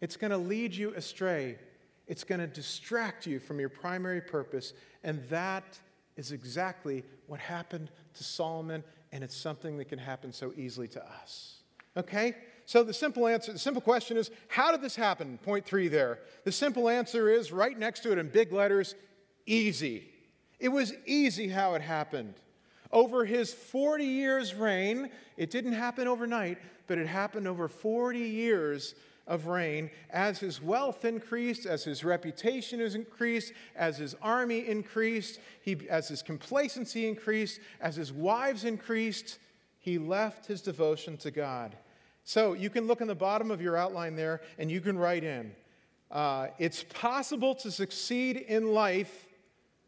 It's 0.00 0.16
going 0.16 0.30
to 0.30 0.38
lead 0.38 0.76
you 0.76 0.94
astray. 0.94 1.58
It's 2.06 2.22
going 2.22 2.38
to 2.38 2.46
distract 2.46 3.26
you 3.26 3.40
from 3.40 3.58
your 3.58 3.68
primary 3.68 4.20
purpose. 4.20 4.74
And 5.02 5.28
that 5.28 5.80
is 6.16 6.30
exactly 6.30 7.02
what 7.26 7.40
happened 7.40 7.90
to 8.14 8.22
Solomon 8.22 8.84
and 9.10 9.24
it's 9.24 9.36
something 9.36 9.76
that 9.78 9.88
can 9.88 9.98
happen 9.98 10.32
so 10.32 10.52
easily 10.56 10.86
to 10.86 11.04
us. 11.04 11.62
Okay? 11.96 12.36
So 12.64 12.84
the 12.84 12.94
simple 12.94 13.26
answer, 13.26 13.52
the 13.52 13.58
simple 13.58 13.82
question 13.82 14.16
is, 14.16 14.30
how 14.46 14.70
did 14.70 14.82
this 14.82 14.94
happen? 14.94 15.36
Point 15.38 15.64
three 15.64 15.88
there. 15.88 16.20
The 16.44 16.52
simple 16.52 16.88
answer 16.88 17.28
is 17.28 17.50
right 17.50 17.76
next 17.76 18.04
to 18.04 18.12
it 18.12 18.18
in 18.18 18.28
big 18.28 18.52
letters, 18.52 18.94
easy. 19.46 20.12
It 20.58 20.68
was 20.68 20.92
easy 21.04 21.48
how 21.48 21.74
it 21.74 21.82
happened. 21.82 22.34
Over 22.92 23.24
his 23.24 23.52
40 23.52 24.04
years' 24.04 24.54
reign, 24.54 25.10
it 25.36 25.50
didn't 25.50 25.72
happen 25.72 26.08
overnight, 26.08 26.58
but 26.86 26.98
it 26.98 27.06
happened 27.06 27.46
over 27.48 27.68
40 27.68 28.18
years 28.18 28.94
of 29.26 29.46
reign, 29.48 29.90
as 30.10 30.38
his 30.38 30.62
wealth 30.62 31.04
increased, 31.04 31.66
as 31.66 31.82
his 31.82 32.04
reputation 32.04 32.80
is 32.80 32.94
increased, 32.94 33.52
as 33.74 33.98
his 33.98 34.14
army 34.22 34.66
increased, 34.68 35.40
he, 35.62 35.76
as 35.90 36.06
his 36.06 36.22
complacency 36.22 37.08
increased, 37.08 37.60
as 37.80 37.96
his 37.96 38.12
wives 38.12 38.64
increased, 38.64 39.38
he 39.80 39.98
left 39.98 40.46
his 40.46 40.62
devotion 40.62 41.16
to 41.18 41.32
God. 41.32 41.76
So 42.22 42.52
you 42.52 42.70
can 42.70 42.86
look 42.86 43.00
in 43.00 43.08
the 43.08 43.14
bottom 43.16 43.50
of 43.50 43.60
your 43.60 43.76
outline 43.76 44.14
there 44.16 44.42
and 44.58 44.70
you 44.70 44.80
can 44.80 44.96
write 44.98 45.24
in 45.24 45.52
uh, 46.10 46.48
it's 46.58 46.84
possible 46.84 47.54
to 47.54 47.70
succeed 47.70 48.36
in 48.36 48.72
life 48.72 49.25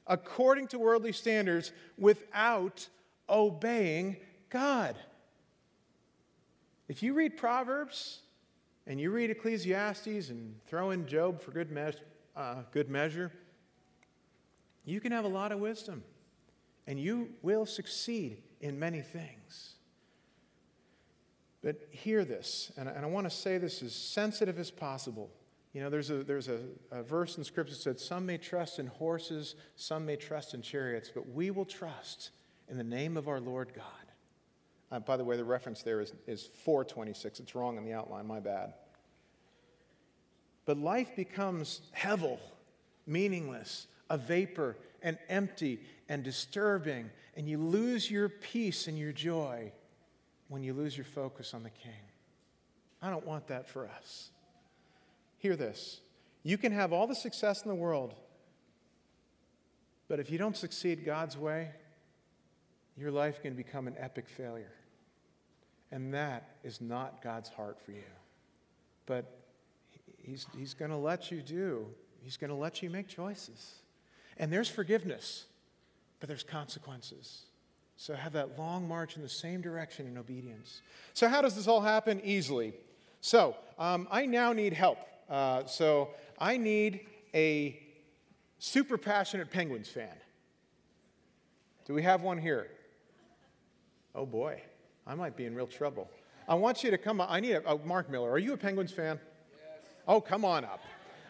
according 0.09 0.67
to 0.69 0.79
worldly 0.79 1.13
standards 1.13 1.73
without 1.97 2.89
obeying 3.29 4.17
God. 4.49 4.97
If 6.89 7.03
you 7.03 7.13
read 7.13 7.37
Proverbs, 7.37 8.21
and 8.89 8.99
you 8.99 9.11
read 9.11 9.31
Ecclesiastes 9.31 10.31
and 10.31 10.59
throw 10.67 10.91
in 10.91 11.07
Job 11.07 11.43
for 11.43 11.51
good, 11.51 11.71
me- 11.71 11.93
uh, 12.35 12.63
good 12.73 12.89
measure, 12.89 13.31
you 14.87 14.99
can 14.99 15.13
have 15.13 15.27
a 15.27 15.29
lot 15.29 15.53
of 15.53 15.61
wisdom 15.61 16.03
and 16.87 16.99
you 16.99 17.29
will 17.43 17.67
succeed 17.67 18.39
in 18.63 18.79
many 18.79 19.03
things. 19.03 19.75
But 21.63 21.87
hear 21.91 22.25
this, 22.25 22.73
and 22.79 22.89
I, 22.89 22.93
and 22.93 23.05
I 23.05 23.09
want 23.09 23.29
to 23.29 23.37
say 23.37 23.59
this 23.59 23.83
as 23.83 23.95
sensitive 23.95 24.59
as 24.59 24.71
possible. 24.71 25.31
You 25.73 25.83
know, 25.83 25.91
there's 25.91 26.11
a, 26.11 26.25
there's 26.25 26.49
a, 26.49 26.61
a 26.91 27.03
verse 27.03 27.37
in 27.37 27.45
Scripture 27.45 27.75
that 27.75 27.81
said, 27.81 28.01
Some 28.01 28.27
may 28.27 28.39
trust 28.39 28.79
in 28.79 28.87
horses, 28.87 29.55
some 29.77 30.07
may 30.07 30.17
trust 30.17 30.55
in 30.55 30.63
chariots, 30.63 31.11
but 31.13 31.29
we 31.29 31.51
will 31.51 31.67
trust 31.67 32.31
in 32.69 32.79
the 32.79 32.85
name 32.85 33.17
of 33.17 33.29
our 33.29 33.41
Lord 33.41 33.73
God. 33.75 33.85
Uh, 34.91 35.01
by 35.01 35.17
the 35.17 35.25
way, 35.25 35.37
the 35.37 35.45
reference 35.45 35.83
there 35.83 36.01
is, 36.01 36.13
is 36.27 36.49
426. 36.65 37.41
It's 37.41 37.55
wrong 37.55 37.77
in 37.77 37.85
the 37.85 37.93
outline, 37.93 38.27
my 38.27 38.41
bad. 38.41 38.73
But 40.65 40.79
life 40.79 41.15
becomes 41.15 41.83
hevel, 41.97 42.39
meaningless, 43.07 43.87
a 44.09 44.17
vapor, 44.17 44.77
and 45.03 45.19
empty 45.29 45.81
and 46.09 46.25
disturbing, 46.25 47.11
and 47.37 47.49
you 47.49 47.59
lose 47.59 48.11
your 48.11 48.29
peace 48.29 48.89
and 48.89 48.99
your 48.99 49.13
joy 49.13 49.73
when 50.49 50.63
you 50.63 50.73
lose 50.73 50.97
your 50.97 51.05
focus 51.05 51.53
on 51.53 51.63
the 51.63 51.71
King. 51.71 51.93
I 53.03 53.11
don't 53.11 53.27
want 53.27 53.47
that 53.49 53.69
for 53.69 53.87
us. 53.87 54.31
Hear 55.39 55.57
this 55.57 56.01
you 56.43 56.59
can 56.59 56.73
have 56.73 56.93
all 56.93 57.07
the 57.07 57.15
success 57.15 57.63
in 57.63 57.69
the 57.69 57.75
world, 57.75 58.15
but 60.09 60.21
if 60.21 60.31
you 60.31 60.39
don't 60.39 60.57
succeed 60.57 61.05
God's 61.05 61.37
way, 61.37 61.71
your 62.97 63.11
life 63.11 63.43
can 63.43 63.55
become 63.55 63.87
an 63.87 63.95
epic 63.99 64.29
failure. 64.29 64.73
And 65.91 66.13
that 66.15 66.57
is 66.65 66.81
not 66.81 67.23
God's 67.23 67.49
heart 67.49 67.79
for 67.85 67.93
you. 67.93 68.03
But 69.07 69.35
He's, 70.19 70.47
he's 70.57 70.75
going 70.75 70.91
to 70.91 70.97
let 70.97 71.31
you 71.31 71.41
do, 71.41 71.87
He's 72.23 72.37
going 72.37 72.51
to 72.51 72.57
let 72.57 72.83
you 72.83 72.91
make 72.91 73.09
choices. 73.09 73.77
And 74.37 74.53
there's 74.53 74.69
forgiveness, 74.69 75.47
but 76.21 76.29
there's 76.29 76.43
consequences. 76.43 77.43
So 77.97 78.15
have 78.15 78.33
that 78.35 78.59
long 78.59 78.87
march 78.87 79.17
in 79.17 79.23
the 79.23 79.29
same 79.29 79.61
direction 79.61 80.07
in 80.07 80.17
obedience. 80.19 80.83
So, 81.15 81.29
how 81.29 81.43
does 81.43 81.57
this 81.57 81.67
all 81.67 81.81
happen? 81.81 82.21
Easily. 82.23 82.75
So, 83.21 83.57
um, 83.77 84.07
I 84.11 84.27
now 84.27 84.53
need 84.53 84.73
help. 84.73 84.99
Uh, 85.29 85.67
so, 85.67 86.11
I 86.39 86.57
need 86.57 87.01
a 87.35 87.79
super 88.59 88.97
passionate 88.97 89.51
Penguins 89.51 89.89
fan. 89.89 90.15
Do 91.87 91.95
we 91.95 92.03
have 92.03 92.23
one 92.23 92.39
here? 92.39 92.69
Oh 94.15 94.27
boy, 94.27 94.63
I 95.07 95.15
might 95.15 95.37
be 95.37 95.47
in 95.47 95.55
real 95.55 95.67
trouble. 95.67 96.11
I 96.49 96.55
want 96.55 96.83
you 96.83 96.91
to 96.91 96.99
come. 96.99 97.21
Up. 97.21 97.31
I 97.31 97.41
need 97.41 97.53
a, 97.53 97.63
oh, 97.65 97.81
Mark 97.85 98.11
Miller. 98.11 98.31
Are 98.31 98.39
you 98.39 98.53
a 98.53 98.57
Penguins 98.57 98.93
fan? 98.93 99.21
Yes. 99.53 99.91
Oh, 100.07 100.21
come 100.21 100.45
on 100.45 100.65
up. 100.65 100.81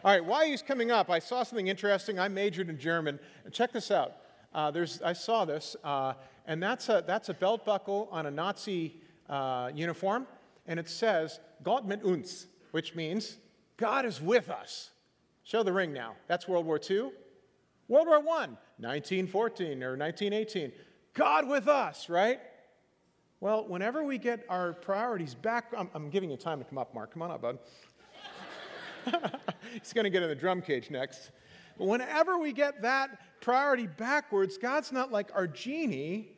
All 0.03 0.11
right, 0.11 0.23
while 0.23 0.45
he's 0.45 0.61
coming 0.61 0.91
up, 0.91 1.09
I 1.09 1.19
saw 1.19 1.43
something 1.43 1.67
interesting. 1.67 2.19
I 2.19 2.29
majored 2.29 2.69
in 2.69 2.79
German. 2.79 3.19
Check 3.51 3.73
this 3.73 3.91
out. 3.91 4.13
Uh, 4.53 4.71
there's, 4.71 5.01
I 5.01 5.13
saw 5.13 5.43
this, 5.45 5.75
uh, 5.83 6.13
and 6.47 6.63
that's 6.63 6.87
a, 6.89 7.03
that's 7.05 7.29
a 7.29 7.33
belt 7.33 7.65
buckle 7.65 8.07
on 8.11 8.25
a 8.25 8.31
Nazi 8.31 8.95
uh, 9.29 9.69
uniform, 9.75 10.25
and 10.67 10.79
it 10.79 10.89
says, 10.89 11.39
Gott 11.63 11.85
mit 11.85 12.03
uns, 12.03 12.47
which 12.71 12.95
means 12.95 13.37
God 13.79 14.05
is 14.05 14.21
with 14.21 14.49
us. 14.49 14.91
Show 15.43 15.63
the 15.63 15.71
ring 15.71 15.93
now. 15.93 16.15
That's 16.27 16.47
World 16.47 16.65
War 16.65 16.79
II. 16.79 17.11
World 17.87 18.07
War 18.07 18.17
I, 18.17 18.49
1914 18.77 19.81
or 19.81 19.97
1918. 19.97 20.73
God 21.13 21.47
with 21.47 21.67
us, 21.67 22.09
right? 22.09 22.39
Well, 23.39 23.65
whenever 23.67 24.03
we 24.03 24.17
get 24.17 24.45
our 24.49 24.73
priorities 24.73 25.33
back, 25.33 25.73
I'm, 25.75 25.89
I'm 25.93 26.09
giving 26.09 26.29
you 26.29 26.35
time 26.35 26.59
to 26.59 26.65
come 26.65 26.77
up, 26.77 26.93
Mark. 26.93 27.13
Come 27.13 27.21
on 27.21 27.31
up, 27.31 27.41
bud. 27.41 27.57
He's 29.73 29.93
going 29.93 30.03
to 30.03 30.09
get 30.09 30.23
in 30.23 30.29
the 30.29 30.35
drum 30.35 30.61
cage 30.61 30.91
next. 30.91 31.31
But 31.77 31.87
whenever 31.87 32.37
we 32.37 32.51
get 32.51 32.81
that 32.81 33.17
priority 33.39 33.87
backwards, 33.87 34.57
God's 34.57 34.91
not 34.91 35.09
like 35.09 35.31
our 35.33 35.47
genie. 35.47 36.33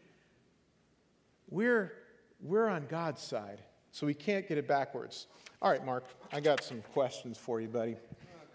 We're, 1.49 1.91
we're 2.39 2.67
on 2.67 2.86
God's 2.86 3.21
side, 3.21 3.63
so 3.91 4.06
we 4.06 4.13
can't 4.13 4.47
get 4.47 4.58
it 4.58 4.67
backwards. 4.67 5.27
All 5.62 5.69
right, 5.69 5.86
Mark, 5.86 6.06
I 6.32 6.39
got 6.39 6.63
some 6.63 6.82
questions 6.93 7.38
for 7.38 7.62
you, 7.62 7.67
buddy. 7.67 7.95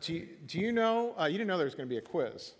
Do 0.01 0.14
you, 0.14 0.29
do 0.46 0.59
you 0.59 0.72
know, 0.72 1.14
uh, 1.18 1.25
you 1.27 1.33
didn't 1.38 1.49
know 1.49 1.57
there 1.57 1.66
was 1.66 1.75
going 1.75 1.88
to 1.88 1.92
be 1.92 1.99
a 1.99 2.03
quiz. 2.03 2.55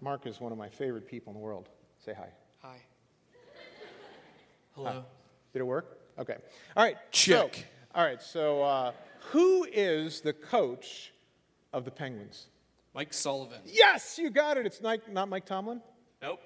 Mark 0.00 0.26
is 0.26 0.40
one 0.40 0.52
of 0.52 0.58
my 0.58 0.68
favorite 0.68 1.06
people 1.06 1.32
in 1.32 1.38
the 1.38 1.44
world. 1.44 1.68
Say 2.04 2.14
hi. 2.16 2.28
Hi. 2.60 2.76
Hello. 4.74 4.90
Hi. 4.90 5.02
Did 5.52 5.60
it 5.60 5.64
work? 5.64 5.98
Okay. 6.18 6.36
All 6.76 6.84
right. 6.84 6.96
Check. 7.10 7.54
So, 7.56 7.62
all 7.94 8.04
right. 8.04 8.22
So, 8.22 8.62
uh, 8.62 8.92
who 9.30 9.64
is 9.72 10.20
the 10.20 10.32
coach 10.32 11.12
of 11.72 11.84
the 11.84 11.90
Penguins? 11.90 12.46
Mike 12.94 13.12
Sullivan. 13.12 13.60
Yes, 13.64 14.18
you 14.18 14.30
got 14.30 14.56
it. 14.56 14.66
It's 14.66 14.80
not, 14.80 15.10
not 15.10 15.28
Mike 15.28 15.46
Tomlin? 15.46 15.80
Nope. 16.20 16.40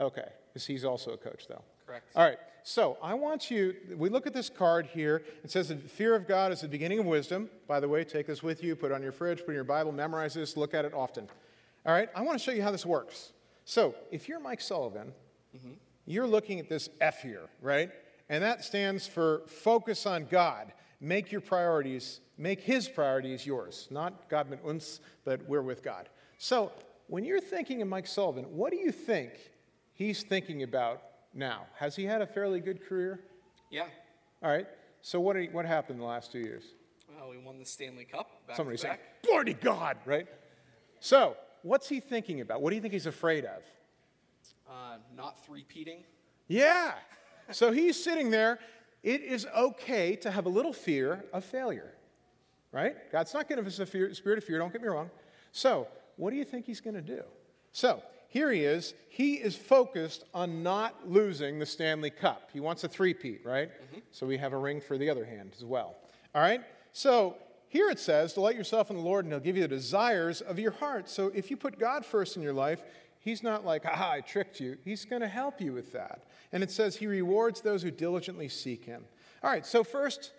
Okay, 0.00 0.28
because 0.48 0.66
he's 0.66 0.84
also 0.84 1.12
a 1.12 1.16
coach, 1.16 1.46
though. 1.48 1.62
Correct. 1.86 2.06
All 2.14 2.24
right, 2.24 2.38
so 2.68 2.98
I 3.02 3.14
want 3.14 3.50
you, 3.50 3.74
we 3.96 4.10
look 4.10 4.26
at 4.26 4.34
this 4.34 4.50
card 4.50 4.84
here. 4.84 5.22
It 5.42 5.50
says 5.50 5.68
the 5.68 5.76
fear 5.76 6.14
of 6.14 6.28
God 6.28 6.52
is 6.52 6.60
the 6.60 6.68
beginning 6.68 6.98
of 6.98 7.06
wisdom. 7.06 7.48
By 7.66 7.80
the 7.80 7.88
way, 7.88 8.04
take 8.04 8.26
this 8.26 8.42
with 8.42 8.62
you, 8.62 8.76
put 8.76 8.90
it 8.90 8.94
on 8.94 9.02
your 9.02 9.10
fridge, 9.10 9.38
put 9.38 9.46
it 9.46 9.52
in 9.52 9.54
your 9.54 9.64
Bible, 9.64 9.90
memorize 9.90 10.34
this, 10.34 10.54
look 10.54 10.74
at 10.74 10.84
it 10.84 10.92
often. 10.92 11.30
All 11.86 11.94
right, 11.94 12.10
I 12.14 12.20
want 12.20 12.38
to 12.38 12.44
show 12.44 12.50
you 12.50 12.62
how 12.62 12.70
this 12.70 12.84
works. 12.84 13.32
So 13.64 13.94
if 14.10 14.28
you're 14.28 14.38
Mike 14.38 14.60
Sullivan, 14.60 15.14
mm-hmm. 15.56 15.72
you're 16.04 16.26
looking 16.26 16.60
at 16.60 16.68
this 16.68 16.90
F 17.00 17.22
here, 17.22 17.48
right? 17.62 17.90
And 18.28 18.44
that 18.44 18.62
stands 18.62 19.06
for 19.06 19.44
focus 19.46 20.04
on 20.04 20.26
God 20.26 20.70
make 21.00 21.32
your 21.32 21.40
priorities, 21.40 22.20
make 22.36 22.60
his 22.60 22.86
priorities 22.86 23.46
yours. 23.46 23.88
Not 23.90 24.28
Gott 24.28 24.50
mit 24.50 24.60
uns, 24.62 25.00
but 25.24 25.40
we're 25.48 25.62
with 25.62 25.82
God. 25.82 26.10
So 26.36 26.72
when 27.06 27.24
you're 27.24 27.40
thinking 27.40 27.80
of 27.80 27.88
Mike 27.88 28.06
Sullivan, 28.06 28.44
what 28.44 28.72
do 28.72 28.76
you 28.76 28.92
think 28.92 29.32
he's 29.94 30.22
thinking 30.22 30.64
about 30.64 31.00
now? 31.34 31.66
Has 31.76 31.96
he 31.96 32.04
had 32.04 32.22
a 32.22 32.26
fairly 32.26 32.60
good 32.60 32.86
career? 32.86 33.20
Yeah. 33.70 33.86
All 34.42 34.50
right. 34.50 34.66
So 35.02 35.20
what, 35.20 35.36
what 35.52 35.64
happened 35.64 35.96
in 35.96 36.00
the 36.00 36.06
last 36.06 36.32
two 36.32 36.40
years? 36.40 36.64
Well, 37.16 37.30
we 37.30 37.38
won 37.38 37.58
the 37.58 37.64
Stanley 37.64 38.04
Cup. 38.04 38.30
Back 38.46 38.56
Somebody 38.56 38.76
say, 38.78 38.96
"Glory 39.24 39.46
to 39.46 39.54
God!" 39.54 39.96
Right. 40.04 40.26
So 41.00 41.36
what's 41.62 41.88
he 41.88 42.00
thinking 42.00 42.40
about? 42.40 42.62
What 42.62 42.70
do 42.70 42.76
you 42.76 42.82
think 42.82 42.92
he's 42.92 43.06
afraid 43.06 43.44
of? 43.44 43.62
Uh, 44.68 44.98
not 45.16 45.44
three-peating. 45.44 46.04
Yeah. 46.46 46.92
So 47.50 47.72
he's 47.72 48.02
sitting 48.02 48.30
there 48.30 48.58
it 49.02 49.22
is 49.22 49.46
okay 49.56 50.16
to 50.16 50.30
have 50.30 50.46
a 50.46 50.48
little 50.48 50.72
fear 50.72 51.24
of 51.32 51.44
failure, 51.44 51.94
right? 52.72 52.96
God's 53.12 53.32
not 53.32 53.48
giving 53.48 53.64
us 53.64 53.78
a 53.78 53.86
fear, 53.86 54.12
spirit 54.14 54.38
of 54.38 54.44
fear, 54.44 54.58
don't 54.58 54.72
get 54.72 54.82
me 54.82 54.88
wrong. 54.88 55.10
So, 55.52 55.86
what 56.16 56.30
do 56.30 56.36
you 56.36 56.44
think 56.44 56.66
he's 56.66 56.80
going 56.80 56.96
to 56.96 57.02
do? 57.02 57.22
So, 57.72 58.02
here 58.28 58.52
he 58.52 58.64
is. 58.64 58.94
He 59.08 59.34
is 59.34 59.56
focused 59.56 60.24
on 60.32 60.62
not 60.62 61.08
losing 61.08 61.58
the 61.58 61.66
Stanley 61.66 62.10
Cup. 62.10 62.50
He 62.52 62.60
wants 62.60 62.84
a 62.84 62.88
three-peat, 62.88 63.44
right? 63.44 63.70
Mm-hmm. 63.70 63.98
So 64.12 64.26
we 64.26 64.36
have 64.38 64.52
a 64.52 64.58
ring 64.58 64.80
for 64.80 64.96
the 64.96 65.10
other 65.10 65.24
hand 65.24 65.52
as 65.56 65.64
well. 65.64 65.96
All 66.34 66.42
right? 66.42 66.62
So 66.92 67.36
here 67.68 67.90
it 67.90 67.98
says, 67.98 68.34
delight 68.34 68.56
yourself 68.56 68.90
in 68.90 68.96
the 68.96 69.02
Lord, 69.02 69.24
and 69.24 69.32
he'll 69.32 69.40
give 69.40 69.56
you 69.56 69.62
the 69.62 69.68
desires 69.68 70.40
of 70.40 70.58
your 70.58 70.72
heart. 70.72 71.08
So 71.08 71.32
if 71.34 71.50
you 71.50 71.56
put 71.56 71.78
God 71.78 72.04
first 72.04 72.36
in 72.36 72.42
your 72.42 72.52
life, 72.52 72.82
He's 73.20 73.42
not 73.42 73.64
like, 73.64 73.84
aha, 73.84 74.12
I 74.12 74.20
tricked 74.20 74.60
you. 74.60 74.78
He's 74.84 75.04
going 75.04 75.22
to 75.22 75.28
help 75.28 75.60
you 75.60 75.72
with 75.72 75.92
that. 75.92 76.24
And 76.52 76.62
it 76.62 76.70
says 76.70 76.96
he 76.96 77.06
rewards 77.06 77.60
those 77.60 77.82
who 77.82 77.90
diligently 77.90 78.48
seek 78.48 78.84
him. 78.84 79.04
All 79.42 79.50
right, 79.50 79.66
so 79.66 79.84
first, 79.84 80.32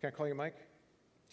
can 0.00 0.08
I 0.08 0.10
call 0.10 0.28
you 0.28 0.34
Mike? 0.34 0.56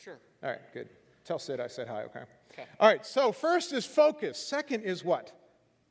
Sure. 0.02 0.18
All 0.44 0.52
right, 0.52 0.62
good. 0.74 0.90
Tell 1.26 1.40
Sid 1.40 1.60
I 1.60 1.68
said 1.68 1.88
hi, 1.88 2.04
okay? 2.04 2.22
Okay. 2.54 2.66
All 2.80 2.88
right, 2.88 3.06
so 3.06 3.32
first 3.32 3.74
is 3.74 3.86
focus. 3.86 4.38
Second 4.38 4.84
is 4.84 5.04
what? 5.04 5.34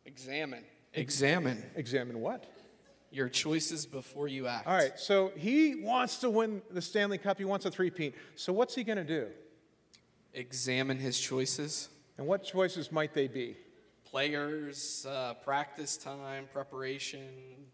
Examine. 0.06 0.64
Examine. 0.92 1.62
Examine 1.76 2.20
what? 2.20 2.46
Your 3.10 3.28
choices 3.28 3.86
before 3.86 4.28
you 4.28 4.46
act. 4.46 4.66
All 4.66 4.74
right, 4.74 4.98
so 4.98 5.32
he 5.36 5.76
wants 5.76 6.18
to 6.18 6.30
win 6.30 6.62
the 6.70 6.82
Stanley 6.82 7.18
Cup. 7.18 7.38
He 7.38 7.44
wants 7.44 7.64
a 7.64 7.70
three-peat. 7.70 8.14
So 8.34 8.52
what's 8.52 8.74
he 8.74 8.84
going 8.84 8.98
to 8.98 9.04
do? 9.04 9.28
Examine 10.32 10.98
his 10.98 11.18
choices. 11.18 11.88
And 12.18 12.26
what 12.26 12.44
choices 12.44 12.90
might 12.90 13.14
they 13.14 13.28
be? 13.28 13.56
Players, 14.14 15.04
uh, 15.10 15.34
practice 15.42 15.96
time, 15.96 16.48
preparation. 16.52 17.26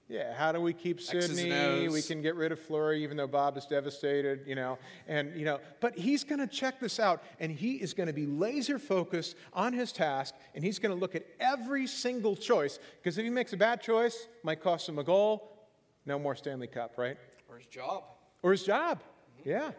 Yeah, 0.08 0.34
how 0.34 0.52
do 0.52 0.60
we 0.62 0.72
keep 0.72 0.98
Sidney? 0.98 1.86
We 1.86 2.00
can 2.00 2.22
get 2.22 2.34
rid 2.34 2.50
of 2.50 2.58
Fleury, 2.58 3.02
even 3.02 3.18
though 3.18 3.26
Bob 3.26 3.58
is 3.58 3.66
devastated, 3.66 4.46
you 4.46 4.54
know. 4.54 4.78
And 5.06 5.36
you 5.36 5.44
know, 5.44 5.60
but 5.80 5.94
he's 5.94 6.24
going 6.24 6.38
to 6.38 6.46
check 6.46 6.80
this 6.80 6.98
out, 6.98 7.22
and 7.40 7.52
he 7.52 7.74
is 7.74 7.92
going 7.92 8.06
to 8.06 8.14
be 8.14 8.24
laser 8.24 8.78
focused 8.78 9.36
on 9.52 9.74
his 9.74 9.92
task, 9.92 10.34
and 10.54 10.64
he's 10.64 10.78
going 10.78 10.94
to 10.94 10.98
look 10.98 11.14
at 11.14 11.26
every 11.40 11.86
single 11.86 12.34
choice. 12.34 12.78
Because 12.96 13.18
if 13.18 13.24
he 13.24 13.30
makes 13.30 13.52
a 13.52 13.58
bad 13.58 13.82
choice, 13.82 14.26
might 14.42 14.62
cost 14.62 14.88
him 14.88 14.98
a 14.98 15.04
goal. 15.04 15.68
No 16.06 16.18
more 16.18 16.34
Stanley 16.34 16.68
Cup, 16.68 16.94
right? 16.96 17.18
Or 17.50 17.58
his 17.58 17.66
job. 17.66 18.04
Or 18.42 18.52
his 18.52 18.62
job. 18.62 19.02
Mm-hmm. 19.40 19.50
Yeah. 19.50 19.72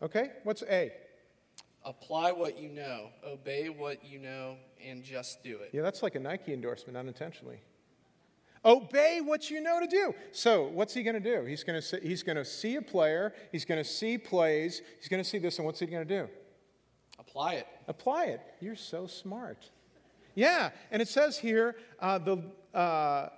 Okay. 0.00 0.30
What's 0.42 0.62
A? 0.62 0.90
Apply 1.88 2.32
what 2.32 2.58
you 2.58 2.68
know, 2.68 3.08
obey 3.26 3.70
what 3.70 4.04
you 4.04 4.18
know, 4.18 4.56
and 4.86 5.02
just 5.02 5.42
do 5.42 5.56
it. 5.60 5.70
Yeah, 5.72 5.80
that's 5.80 6.02
like 6.02 6.16
a 6.16 6.20
Nike 6.20 6.52
endorsement 6.52 6.98
unintentionally. 6.98 7.62
Obey 8.62 9.22
what 9.24 9.50
you 9.50 9.62
know 9.62 9.80
to 9.80 9.86
do. 9.86 10.14
So, 10.30 10.64
what's 10.64 10.92
he 10.92 11.02
going 11.02 11.14
to 11.14 11.20
do? 11.20 11.46
He's 11.46 11.64
going 11.64 11.80
to 11.80 12.00
he's 12.02 12.22
going 12.22 12.36
to 12.36 12.44
see 12.44 12.76
a 12.76 12.82
player, 12.82 13.32
he's 13.52 13.64
going 13.64 13.82
to 13.82 13.88
see 13.88 14.18
plays, 14.18 14.82
he's 14.98 15.08
going 15.08 15.22
to 15.22 15.28
see 15.28 15.38
this, 15.38 15.56
and 15.56 15.64
what's 15.64 15.80
he 15.80 15.86
going 15.86 16.06
to 16.06 16.22
do? 16.22 16.28
Apply 17.18 17.54
it. 17.54 17.66
Apply 17.88 18.24
it. 18.26 18.42
You're 18.60 18.76
so 18.76 19.06
smart. 19.06 19.70
Yeah, 20.34 20.68
and 20.90 21.00
it 21.00 21.08
says 21.08 21.38
here 21.38 21.74
uh, 22.00 22.18
the 22.18 22.42
uh, 22.74 23.30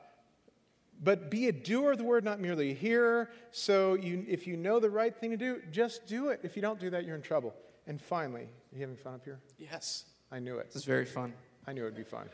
but 1.00 1.30
be 1.30 1.46
a 1.46 1.52
doer 1.52 1.92
of 1.92 1.98
the 1.98 2.04
word, 2.04 2.24
not 2.24 2.40
merely 2.40 2.72
a 2.72 2.74
hearer. 2.74 3.30
So 3.52 3.94
you, 3.94 4.24
if 4.28 4.44
you 4.48 4.56
know 4.56 4.80
the 4.80 4.90
right 4.90 5.16
thing 5.16 5.30
to 5.30 5.36
do, 5.36 5.62
just 5.70 6.08
do 6.08 6.30
it. 6.30 6.40
If 6.42 6.56
you 6.56 6.62
don't 6.62 6.80
do 6.80 6.90
that, 6.90 7.04
you're 7.04 7.14
in 7.14 7.22
trouble. 7.22 7.54
And 7.86 8.00
finally, 8.00 8.42
are 8.42 8.74
you 8.74 8.80
having 8.80 8.96
fun 8.96 9.14
up 9.14 9.24
here? 9.24 9.40
Yes. 9.58 10.04
I 10.32 10.38
knew 10.38 10.58
it. 10.58 10.66
This 10.66 10.76
is 10.76 10.84
very 10.84 11.04
fun. 11.04 11.32
I 11.66 11.72
knew 11.72 11.82
it 11.82 11.86
would 11.86 11.96
be 11.96 12.04
fun. 12.04 12.28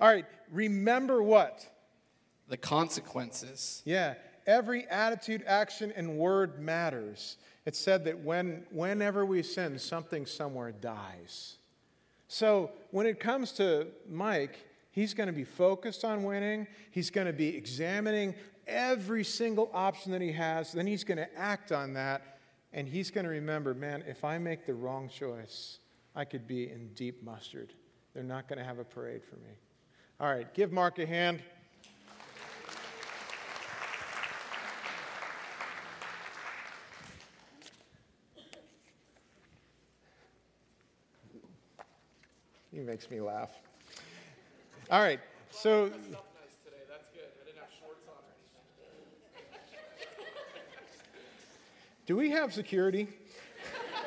All 0.00 0.08
right, 0.08 0.24
remember 0.50 1.22
what? 1.22 1.66
The 2.48 2.56
consequences. 2.56 3.82
Yeah, 3.84 4.14
every 4.46 4.86
attitude, 4.88 5.42
action, 5.46 5.92
and 5.96 6.16
word 6.16 6.60
matters. 6.60 7.36
It's 7.66 7.78
said 7.78 8.04
that 8.04 8.20
when, 8.20 8.64
whenever 8.70 9.24
we 9.24 9.42
sin, 9.42 9.78
something 9.78 10.26
somewhere 10.26 10.72
dies. 10.72 11.56
So 12.28 12.70
when 12.90 13.06
it 13.06 13.20
comes 13.20 13.52
to 13.52 13.88
Mike, 14.08 14.58
he's 14.90 15.14
going 15.14 15.28
to 15.28 15.32
be 15.32 15.44
focused 15.44 16.04
on 16.04 16.24
winning. 16.24 16.66
He's 16.90 17.10
going 17.10 17.26
to 17.26 17.32
be 17.32 17.56
examining 17.56 18.34
every 18.66 19.24
single 19.24 19.70
option 19.74 20.12
that 20.12 20.20
he 20.20 20.32
has. 20.32 20.72
Then 20.72 20.86
he's 20.86 21.04
going 21.04 21.18
to 21.18 21.38
act 21.38 21.72
on 21.72 21.94
that. 21.94 22.31
And 22.74 22.88
he's 22.88 23.10
going 23.10 23.24
to 23.24 23.30
remember, 23.30 23.74
man, 23.74 24.02
if 24.06 24.24
I 24.24 24.38
make 24.38 24.64
the 24.64 24.74
wrong 24.74 25.08
choice, 25.08 25.78
I 26.16 26.24
could 26.24 26.46
be 26.46 26.70
in 26.70 26.88
deep 26.94 27.22
mustard. 27.22 27.74
They're 28.14 28.22
not 28.22 28.48
going 28.48 28.58
to 28.58 28.64
have 28.64 28.78
a 28.78 28.84
parade 28.84 29.22
for 29.24 29.36
me. 29.36 29.52
All 30.20 30.28
right, 30.28 30.52
give 30.54 30.72
Mark 30.72 30.98
a 30.98 31.06
hand. 31.06 31.42
He 42.72 42.80
makes 42.80 43.10
me 43.10 43.20
laugh. 43.20 43.50
All 44.90 45.00
right, 45.00 45.20
so 45.50 45.90
do 52.06 52.16
we 52.16 52.30
have 52.30 52.52
security? 52.52 53.08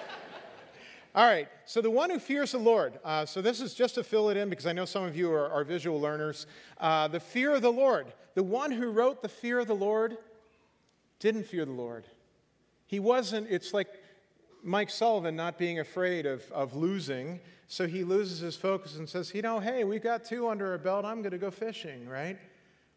All 1.15 1.25
right, 1.25 1.47
so 1.65 1.81
the 1.81 1.89
one 1.89 2.09
who 2.09 2.19
fears 2.19 2.51
the 2.51 2.57
Lord. 2.57 2.99
Uh, 3.03 3.25
so 3.25 3.41
this 3.41 3.61
is 3.61 3.73
just 3.73 3.95
to 3.95 4.03
fill 4.03 4.29
it 4.29 4.37
in 4.37 4.49
because 4.49 4.67
I 4.67 4.73
know 4.73 4.85
some 4.85 5.03
of 5.03 5.15
you 5.15 5.31
are, 5.31 5.49
are 5.49 5.63
visual 5.63 5.99
learners. 5.99 6.45
Uh, 6.77 7.07
the 7.07 7.19
fear 7.19 7.55
of 7.55 7.61
the 7.61 7.71
Lord. 7.71 8.07
The 8.33 8.43
one 8.43 8.71
who 8.71 8.91
wrote 8.91 9.21
the 9.21 9.29
fear 9.29 9.59
of 9.59 9.67
the 9.67 9.75
Lord 9.75 10.17
didn't 11.19 11.45
fear 11.45 11.63
the 11.63 11.71
Lord. 11.71 12.05
He 12.85 12.99
wasn't, 12.99 13.47
it's 13.49 13.73
like 13.73 13.87
Mike 14.61 14.89
Sullivan 14.89 15.35
not 15.35 15.57
being 15.57 15.79
afraid 15.79 16.25
of, 16.25 16.43
of 16.51 16.75
losing. 16.75 17.39
So 17.67 17.87
he 17.87 18.03
loses 18.03 18.39
his 18.39 18.55
focus 18.55 18.97
and 18.97 19.07
says, 19.07 19.33
you 19.33 19.41
know, 19.41 19.59
hey, 19.59 19.85
we've 19.85 20.03
got 20.03 20.25
two 20.25 20.49
under 20.49 20.71
our 20.71 20.77
belt. 20.77 21.05
I'm 21.05 21.21
going 21.21 21.31
to 21.31 21.37
go 21.37 21.49
fishing, 21.49 22.07
right? 22.07 22.37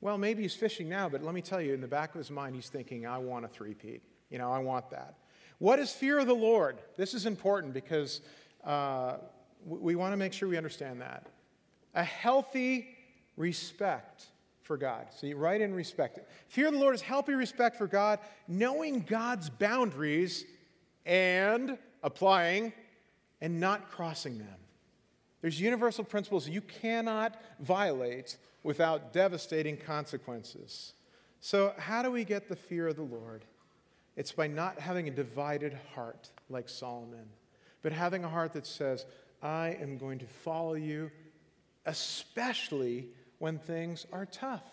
Well, 0.01 0.19
maybe 0.19 0.43
he's 0.43 0.55
fishing 0.55 0.89
now, 0.89 1.09
but 1.09 1.23
let 1.23 1.35
me 1.35 1.41
tell 1.41 1.61
you, 1.61 1.73
in 1.73 1.81
the 1.81 1.89
back 1.89 2.15
of 2.15 2.19
his 2.19 2.31
mind, 2.31 2.55
he's 2.55 2.69
thinking, 2.69 3.07
I 3.07 3.19
want 3.19 3.45
a 3.45 3.49
three-peat. 3.49 4.03
You 4.31 4.39
know, 4.39 4.51
I 4.51 4.59
want 4.59 4.91
that. 4.91 5.15
What 5.59 5.79
is 5.79 5.93
fear 5.93 6.19
of 6.19 6.27
the 6.27 6.35
Lord? 6.35 6.79
This 6.97 7.15
is 7.15 7.27
important 7.27 7.75
because 7.75 8.21
uh, 8.65 9.17
we 9.67 9.97
want 9.97 10.13
to 10.13 10.17
make 10.17 10.33
sure 10.33 10.49
we 10.49 10.57
understand 10.57 11.01
that. 11.01 11.27
A 11.95 12.05
healthy 12.05 12.97
respect 13.37 14.27
for 14.63 14.77
God. 14.77 15.07
See, 15.19 15.33
right 15.33 15.61
in 15.61 15.75
respect. 15.75 16.21
Fear 16.49 16.69
of 16.69 16.75
the 16.75 16.79
Lord 16.79 16.95
is 16.95 17.01
healthy 17.01 17.33
respect 17.33 17.77
for 17.77 17.87
God, 17.87 18.19
knowing 18.47 19.01
God's 19.01 19.49
boundaries 19.49 20.45
and 21.07 21.79
applying 22.03 22.73
and 23.41 23.59
not 23.59 23.91
crossing 23.91 24.39
them. 24.39 24.49
There's 25.41 25.61
universal 25.61 26.05
principles 26.05 26.49
you 26.49 26.61
cannot 26.61 27.41
violate 27.61 28.37
without 28.63 29.13
devastating 29.13 29.77
consequences. 29.77 30.93
So, 31.41 31.73
how 31.79 32.03
do 32.03 32.11
we 32.11 32.25
get 32.25 32.49
the 32.49 32.57
fear 32.57 32.89
of 32.89 32.97
the 32.97 33.03
Lord? 33.03 33.45
It's 34.19 34.33
by 34.33 34.49
not 34.49 34.81
having 34.81 35.07
a 35.07 35.13
divided 35.13 35.79
heart 35.95 36.29
like 36.51 36.69
Solomon, 36.69 37.27
but 37.83 37.93
having 37.93 38.25
a 38.25 38.29
heart 38.29 38.53
that 38.55 38.67
says, 38.67 39.07
I 39.41 39.79
am 39.81 39.97
going 39.97 40.19
to 40.19 40.27
follow 40.27 40.75
you, 40.75 41.13
especially 41.87 43.11
when 43.39 43.61
things 43.61 44.07
are 44.13 44.27
tough. 44.27 44.65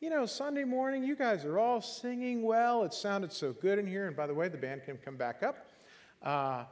You 0.00 0.10
know, 0.10 0.26
Sunday 0.26 0.62
morning, 0.62 1.02
you 1.02 1.16
guys 1.16 1.44
are 1.44 1.58
all 1.58 1.80
singing 1.80 2.44
well. 2.44 2.84
It 2.84 2.94
sounded 2.94 3.32
so 3.32 3.52
good 3.52 3.80
in 3.80 3.86
here. 3.88 4.06
And 4.06 4.16
by 4.16 4.28
the 4.28 4.34
way, 4.34 4.46
the 4.46 4.58
band 4.58 4.84
can 4.84 4.96
come 4.98 5.16
back 5.16 5.42
up. 5.42 5.66
Uh, 6.22 6.62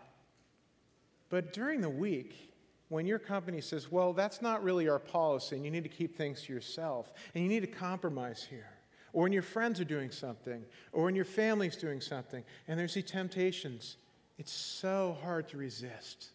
but 1.28 1.52
during 1.52 1.80
the 1.80 1.90
week, 1.90 2.54
when 2.88 3.04
your 3.04 3.18
company 3.18 3.61
says, 3.61 3.90
well, 3.90 4.12
that's 4.12 4.40
not 4.40 4.62
really 4.62 4.88
our 4.88 5.00
policy, 5.00 5.56
and 5.56 5.64
you 5.64 5.72
need 5.72 5.82
to 5.82 5.88
keep 5.88 6.16
things 6.16 6.42
to 6.42 6.52
yourself, 6.52 7.12
and 7.35 7.42
you 7.42 7.50
need 7.50 7.61
to 7.61 7.66
compromise 7.66 8.46
here, 8.48 8.71
or 9.12 9.25
when 9.25 9.33
your 9.33 9.42
friends 9.42 9.81
are 9.81 9.85
doing 9.85 10.11
something, 10.11 10.64
or 10.92 11.05
when 11.05 11.14
your 11.14 11.25
family's 11.25 11.77
doing 11.77 12.01
something, 12.01 12.42
and 12.68 12.79
there's 12.79 12.94
these 12.94 13.05
temptations, 13.05 13.96
it's 14.38 14.53
so 14.53 15.16
hard 15.22 15.48
to 15.48 15.57
resist. 15.57 16.31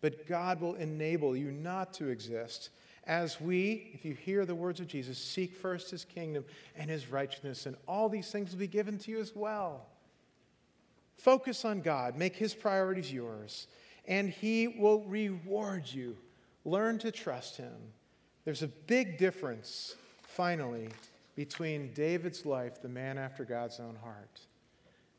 But 0.00 0.26
God 0.26 0.60
will 0.60 0.74
enable 0.74 1.36
you 1.36 1.52
not 1.52 1.92
to 1.94 2.08
exist 2.08 2.70
as 3.04 3.40
we, 3.40 3.90
if 3.94 4.04
you 4.04 4.14
hear 4.14 4.46
the 4.46 4.54
words 4.54 4.80
of 4.80 4.86
Jesus, 4.86 5.18
seek 5.18 5.54
first 5.54 5.90
his 5.90 6.04
kingdom 6.04 6.44
and 6.76 6.88
his 6.88 7.08
righteousness, 7.08 7.66
and 7.66 7.76
all 7.88 8.08
these 8.08 8.30
things 8.30 8.52
will 8.52 8.60
be 8.60 8.66
given 8.66 8.98
to 8.98 9.10
you 9.10 9.20
as 9.20 9.34
well. 9.34 9.86
Focus 11.16 11.64
on 11.64 11.80
God, 11.80 12.16
make 12.16 12.36
his 12.36 12.54
priorities 12.54 13.12
yours, 13.12 13.66
and 14.06 14.30
he 14.30 14.68
will 14.68 15.00
reward 15.02 15.84
you. 15.86 16.16
Learn 16.64 16.98
to 16.98 17.10
trust 17.10 17.56
him. 17.56 17.74
There's 18.44 18.62
a 18.62 18.68
big 18.68 19.18
difference, 19.18 19.94
finally, 20.22 20.88
between 21.34 21.92
David's 21.94 22.44
life, 22.44 22.82
the 22.82 22.88
man 22.88 23.18
after 23.18 23.44
God's 23.44 23.80
own 23.80 23.96
heart. 23.96 24.40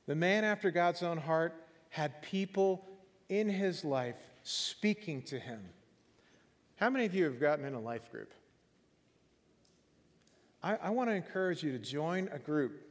The 0.06 0.16
man 0.16 0.44
after 0.44 0.70
God's 0.72 1.02
own 1.02 1.18
heart 1.18 1.56
had 1.90 2.22
people 2.22 2.86
in 3.30 3.50
his 3.50 3.84
life 3.84 4.16
speaking 4.44 5.22
to 5.24 5.40
him. 5.40 5.62
How 6.76 6.90
many 6.90 7.06
of 7.06 7.16
you 7.16 7.24
have 7.26 7.40
gotten 7.40 7.66
in 7.66 7.74
a 7.74 7.80
life 7.80 8.12
group? 8.12 8.34
I, 10.62 10.76
I 10.76 10.90
want 10.90 11.10
to 11.10 11.16
encourage 11.16 11.64
you 11.64 11.72
to 11.72 11.80
join 11.80 12.30
a 12.32 12.40
group. 12.40 12.82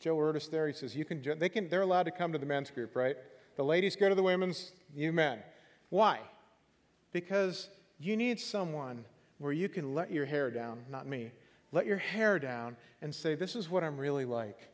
Joe 0.00 0.16
Urtis 0.16 0.50
there, 0.50 0.66
he 0.66 0.72
says 0.72 0.96
you 0.96 1.04
can, 1.04 1.22
they 1.38 1.48
can, 1.48 1.68
they're 1.68 1.82
allowed 1.82 2.04
to 2.04 2.10
come 2.10 2.32
to 2.32 2.38
the 2.38 2.46
men's 2.46 2.70
group, 2.70 2.96
right? 2.96 3.16
The 3.56 3.64
ladies 3.64 3.96
go 3.96 4.08
to 4.08 4.14
the 4.14 4.22
women's, 4.22 4.72
you 4.94 5.12
men. 5.12 5.38
Why? 5.90 6.20
Because 7.12 7.68
you 7.98 8.16
need 8.16 8.40
someone 8.40 9.04
where 9.38 9.52
you 9.52 9.68
can 9.68 9.94
let 9.94 10.10
your 10.10 10.26
hair 10.26 10.50
down, 10.50 10.84
not 10.90 11.06
me, 11.06 11.30
let 11.74 11.86
your 11.86 11.98
hair 11.98 12.38
down 12.38 12.76
and 13.02 13.14
say, 13.14 13.34
This 13.34 13.56
is 13.56 13.68
what 13.68 13.84
I'm 13.84 13.98
really 13.98 14.24
like. 14.24 14.70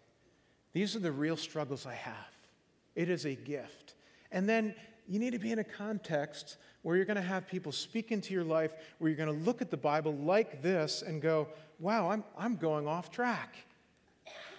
These 0.72 0.94
are 0.94 1.00
the 1.00 1.10
real 1.10 1.36
struggles 1.36 1.86
I 1.86 1.94
have. 1.94 2.14
It 2.94 3.08
is 3.08 3.24
a 3.24 3.34
gift. 3.34 3.94
And 4.30 4.48
then 4.48 4.74
you 5.08 5.18
need 5.18 5.32
to 5.32 5.38
be 5.38 5.50
in 5.50 5.58
a 5.58 5.64
context 5.64 6.58
where 6.82 6.96
you're 6.96 7.04
going 7.04 7.16
to 7.16 7.22
have 7.22 7.48
people 7.48 7.72
speak 7.72 8.12
into 8.12 8.32
your 8.32 8.44
life, 8.44 8.70
where 8.98 9.10
you're 9.10 9.16
going 9.16 9.36
to 9.36 9.44
look 9.44 9.60
at 9.60 9.70
the 9.70 9.76
Bible 9.76 10.14
like 10.14 10.62
this 10.62 11.02
and 11.02 11.20
go, 11.20 11.48
wow, 11.78 12.10
I'm, 12.10 12.22
I'm 12.38 12.56
going 12.56 12.86
off 12.86 13.10
track. 13.10 13.56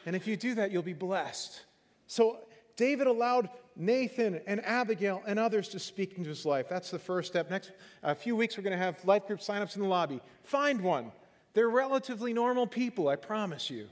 And 0.05 0.15
if 0.15 0.27
you 0.27 0.35
do 0.35 0.55
that, 0.55 0.71
you'll 0.71 0.81
be 0.81 0.93
blessed. 0.93 1.61
So 2.07 2.39
David 2.75 3.07
allowed 3.07 3.49
Nathan 3.75 4.41
and 4.45 4.63
Abigail 4.65 5.23
and 5.25 5.39
others 5.39 5.69
to 5.69 5.79
speak 5.79 6.17
into 6.17 6.29
his 6.29 6.45
life. 6.45 6.67
That's 6.69 6.91
the 6.91 6.99
first 6.99 7.29
step. 7.29 7.49
Next 7.49 7.71
a 8.03 8.13
few 8.13 8.35
weeks, 8.35 8.57
we're 8.57 8.63
going 8.63 8.77
to 8.77 8.83
have 8.83 9.03
life 9.05 9.27
group 9.27 9.39
signups 9.39 9.75
in 9.75 9.81
the 9.81 9.87
lobby. 9.87 10.19
Find 10.43 10.81
one. 10.81 11.11
They're 11.53 11.69
relatively 11.69 12.33
normal 12.33 12.67
people, 12.67 13.07
I 13.07 13.15
promise 13.15 13.69
you. 13.69 13.87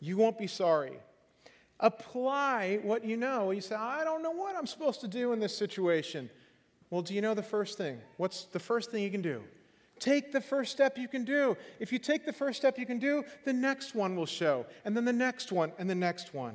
You 0.00 0.16
won't 0.16 0.38
be 0.38 0.46
sorry. 0.46 0.92
Apply 1.80 2.80
what 2.82 3.04
you 3.04 3.16
know. 3.16 3.50
You 3.50 3.60
say, 3.60 3.74
I 3.74 4.04
don't 4.04 4.22
know 4.22 4.30
what 4.30 4.56
I'm 4.56 4.66
supposed 4.66 5.00
to 5.02 5.08
do 5.08 5.32
in 5.32 5.40
this 5.40 5.56
situation. 5.56 6.30
Well, 6.88 7.02
do 7.02 7.14
you 7.14 7.20
know 7.20 7.34
the 7.34 7.42
first 7.42 7.76
thing? 7.76 7.98
What's 8.16 8.44
the 8.44 8.60
first 8.60 8.90
thing 8.90 9.02
you 9.02 9.10
can 9.10 9.22
do? 9.22 9.42
Take 9.98 10.32
the 10.32 10.40
first 10.40 10.72
step 10.72 10.98
you 10.98 11.08
can 11.08 11.24
do. 11.24 11.56
If 11.80 11.92
you 11.92 11.98
take 11.98 12.24
the 12.24 12.32
first 12.32 12.58
step 12.58 12.78
you 12.78 12.86
can 12.86 12.98
do, 12.98 13.24
the 13.44 13.52
next 13.52 13.94
one 13.94 14.14
will 14.14 14.26
show, 14.26 14.66
and 14.84 14.96
then 14.96 15.04
the 15.04 15.12
next 15.12 15.52
one, 15.52 15.72
and 15.78 15.88
the 15.88 15.94
next 15.94 16.34
one. 16.34 16.54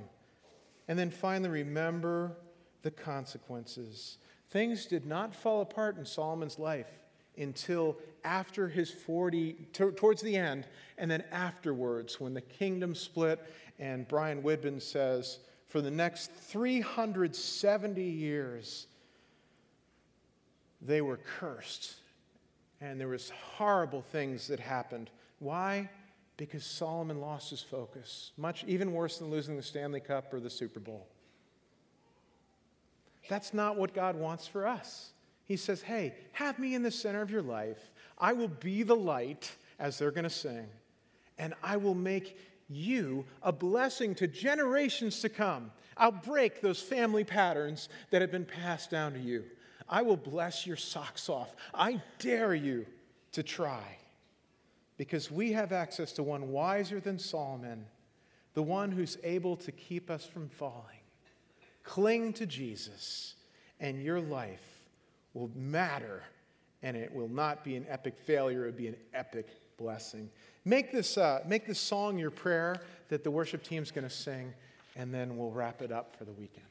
And 0.88 0.98
then 0.98 1.10
finally, 1.10 1.50
remember 1.50 2.38
the 2.84 2.92
consequences. 2.92 4.18
Things 4.50 4.86
did 4.86 5.06
not 5.06 5.36
fall 5.36 5.62
apart 5.62 5.98
in 5.98 6.06
Solomon's 6.06 6.60
life 6.60 7.01
until 7.38 7.98
after 8.24 8.68
his 8.68 8.92
40, 8.92 9.54
t- 9.74 9.92
towards 9.92 10.22
the 10.22 10.36
end, 10.36 10.68
and 10.98 11.10
then 11.10 11.24
afterwards 11.32 12.20
when 12.20 12.34
the 12.34 12.42
kingdom 12.42 12.96
split. 12.96 13.40
And 13.80 14.08
Brian 14.08 14.44
Widman 14.44 14.82
says, 14.82 15.40
for 15.68 15.82
the 15.82 15.92
next 15.92 16.32
370 16.32 18.04
years, 18.04 18.88
they 20.82 21.02
were 21.02 21.18
cursed. 21.40 21.96
And 22.82 23.00
there 23.00 23.08
was 23.08 23.32
horrible 23.56 24.02
things 24.02 24.48
that 24.48 24.60
happened. 24.60 25.10
Why? 25.40 25.90
Because 26.38 26.66
Solomon 26.66 27.22
lost 27.22 27.52
his 27.52 27.62
focus. 27.62 28.32
Much 28.38 28.64
even 28.66 28.92
worse 28.92 29.20
than 29.20 29.30
losing 29.30 29.56
the 29.56 29.64
Stanley 29.64 30.00
Cup 30.00 30.34
or 30.34 30.40
the 30.40 30.50
Super 30.50 30.80
Bowl. 30.80 31.08
That's 33.30 33.54
not 33.54 33.78
what 33.78 33.94
God 33.94 34.16
wants 34.16 34.48
for 34.48 34.68
us. 34.68 35.12
He 35.52 35.58
says, 35.58 35.82
Hey, 35.82 36.14
have 36.32 36.60
me 36.60 36.76
in 36.76 36.82
the 36.82 36.90
center 36.90 37.22
of 37.22 37.30
your 37.30 37.42
life. 37.42 37.92
I 38.18 38.32
will 38.32 38.48
be 38.48 38.84
the 38.84 38.96
light, 38.96 39.52
as 39.80 40.00
they're 40.00 40.10
going 40.10 40.24
to 40.24 40.30
sing, 40.30 40.66
and 41.38 41.54
I 41.62 41.76
will 41.76 41.94
make 41.94 42.38
you 42.70 43.26
a 43.44 43.52
blessing 43.52 44.16
to 44.16 44.28
generations 44.28 45.20
to 45.20 45.28
come. 45.28 45.72
I'll 45.98 46.14
break 46.14 46.62
those 46.62 46.82
family 46.82 47.26
patterns 47.26 47.90
that 48.12 48.22
have 48.22 48.32
been 48.32 48.46
passed 48.46 48.92
down 48.92 49.12
to 49.12 49.20
you. 49.20 49.44
I 49.90 50.04
will 50.04 50.16
bless 50.16 50.66
your 50.66 50.78
socks 50.78 51.28
off. 51.28 51.54
I 51.74 52.02
dare 52.18 52.56
you 52.56 52.86
to 53.34 53.44
try 53.44 53.98
because 54.96 55.30
we 55.30 55.52
have 55.52 55.74
access 55.74 56.14
to 56.14 56.24
one 56.24 56.50
wiser 56.50 57.02
than 57.02 57.20
Solomon, 57.20 57.88
the 58.54 58.64
one 58.64 58.90
who's 58.90 59.18
able 59.22 59.58
to 59.58 59.74
keep 59.74 60.10
us 60.10 60.26
from 60.26 60.48
falling. 60.48 61.04
Cling 61.84 62.32
to 62.34 62.46
Jesus, 62.46 63.36
and 63.82 64.02
your 64.02 64.22
life 64.22 64.71
will 65.34 65.52
matter, 65.56 66.24
and 66.84 66.98
it 66.98 67.14
will 67.14 67.30
not 67.30 67.64
be 67.64 67.76
an 67.76 67.86
epic 67.90 68.18
failure, 68.18 68.64
it 68.64 68.72
will 68.72 68.78
be 68.78 68.88
an 68.88 68.98
epic 69.14 69.48
blessing. 69.78 70.30
Make 70.66 70.92
this, 70.92 71.18
uh, 71.18 71.44
make 71.46 71.66
this 71.66 71.80
song 71.80 72.18
your 72.18 72.32
prayer 72.32 72.82
that 73.10 73.24
the 73.24 73.32
worship 73.32 73.64
team's 73.64 73.92
going 73.92 74.08
to 74.08 74.14
sing, 74.14 74.54
and 74.96 75.14
then 75.14 75.38
we'll 75.38 75.52
wrap 75.52 75.82
it 75.82 75.92
up 75.92 76.16
for 76.16 76.26
the 76.26 76.34
weekend. 76.34 76.71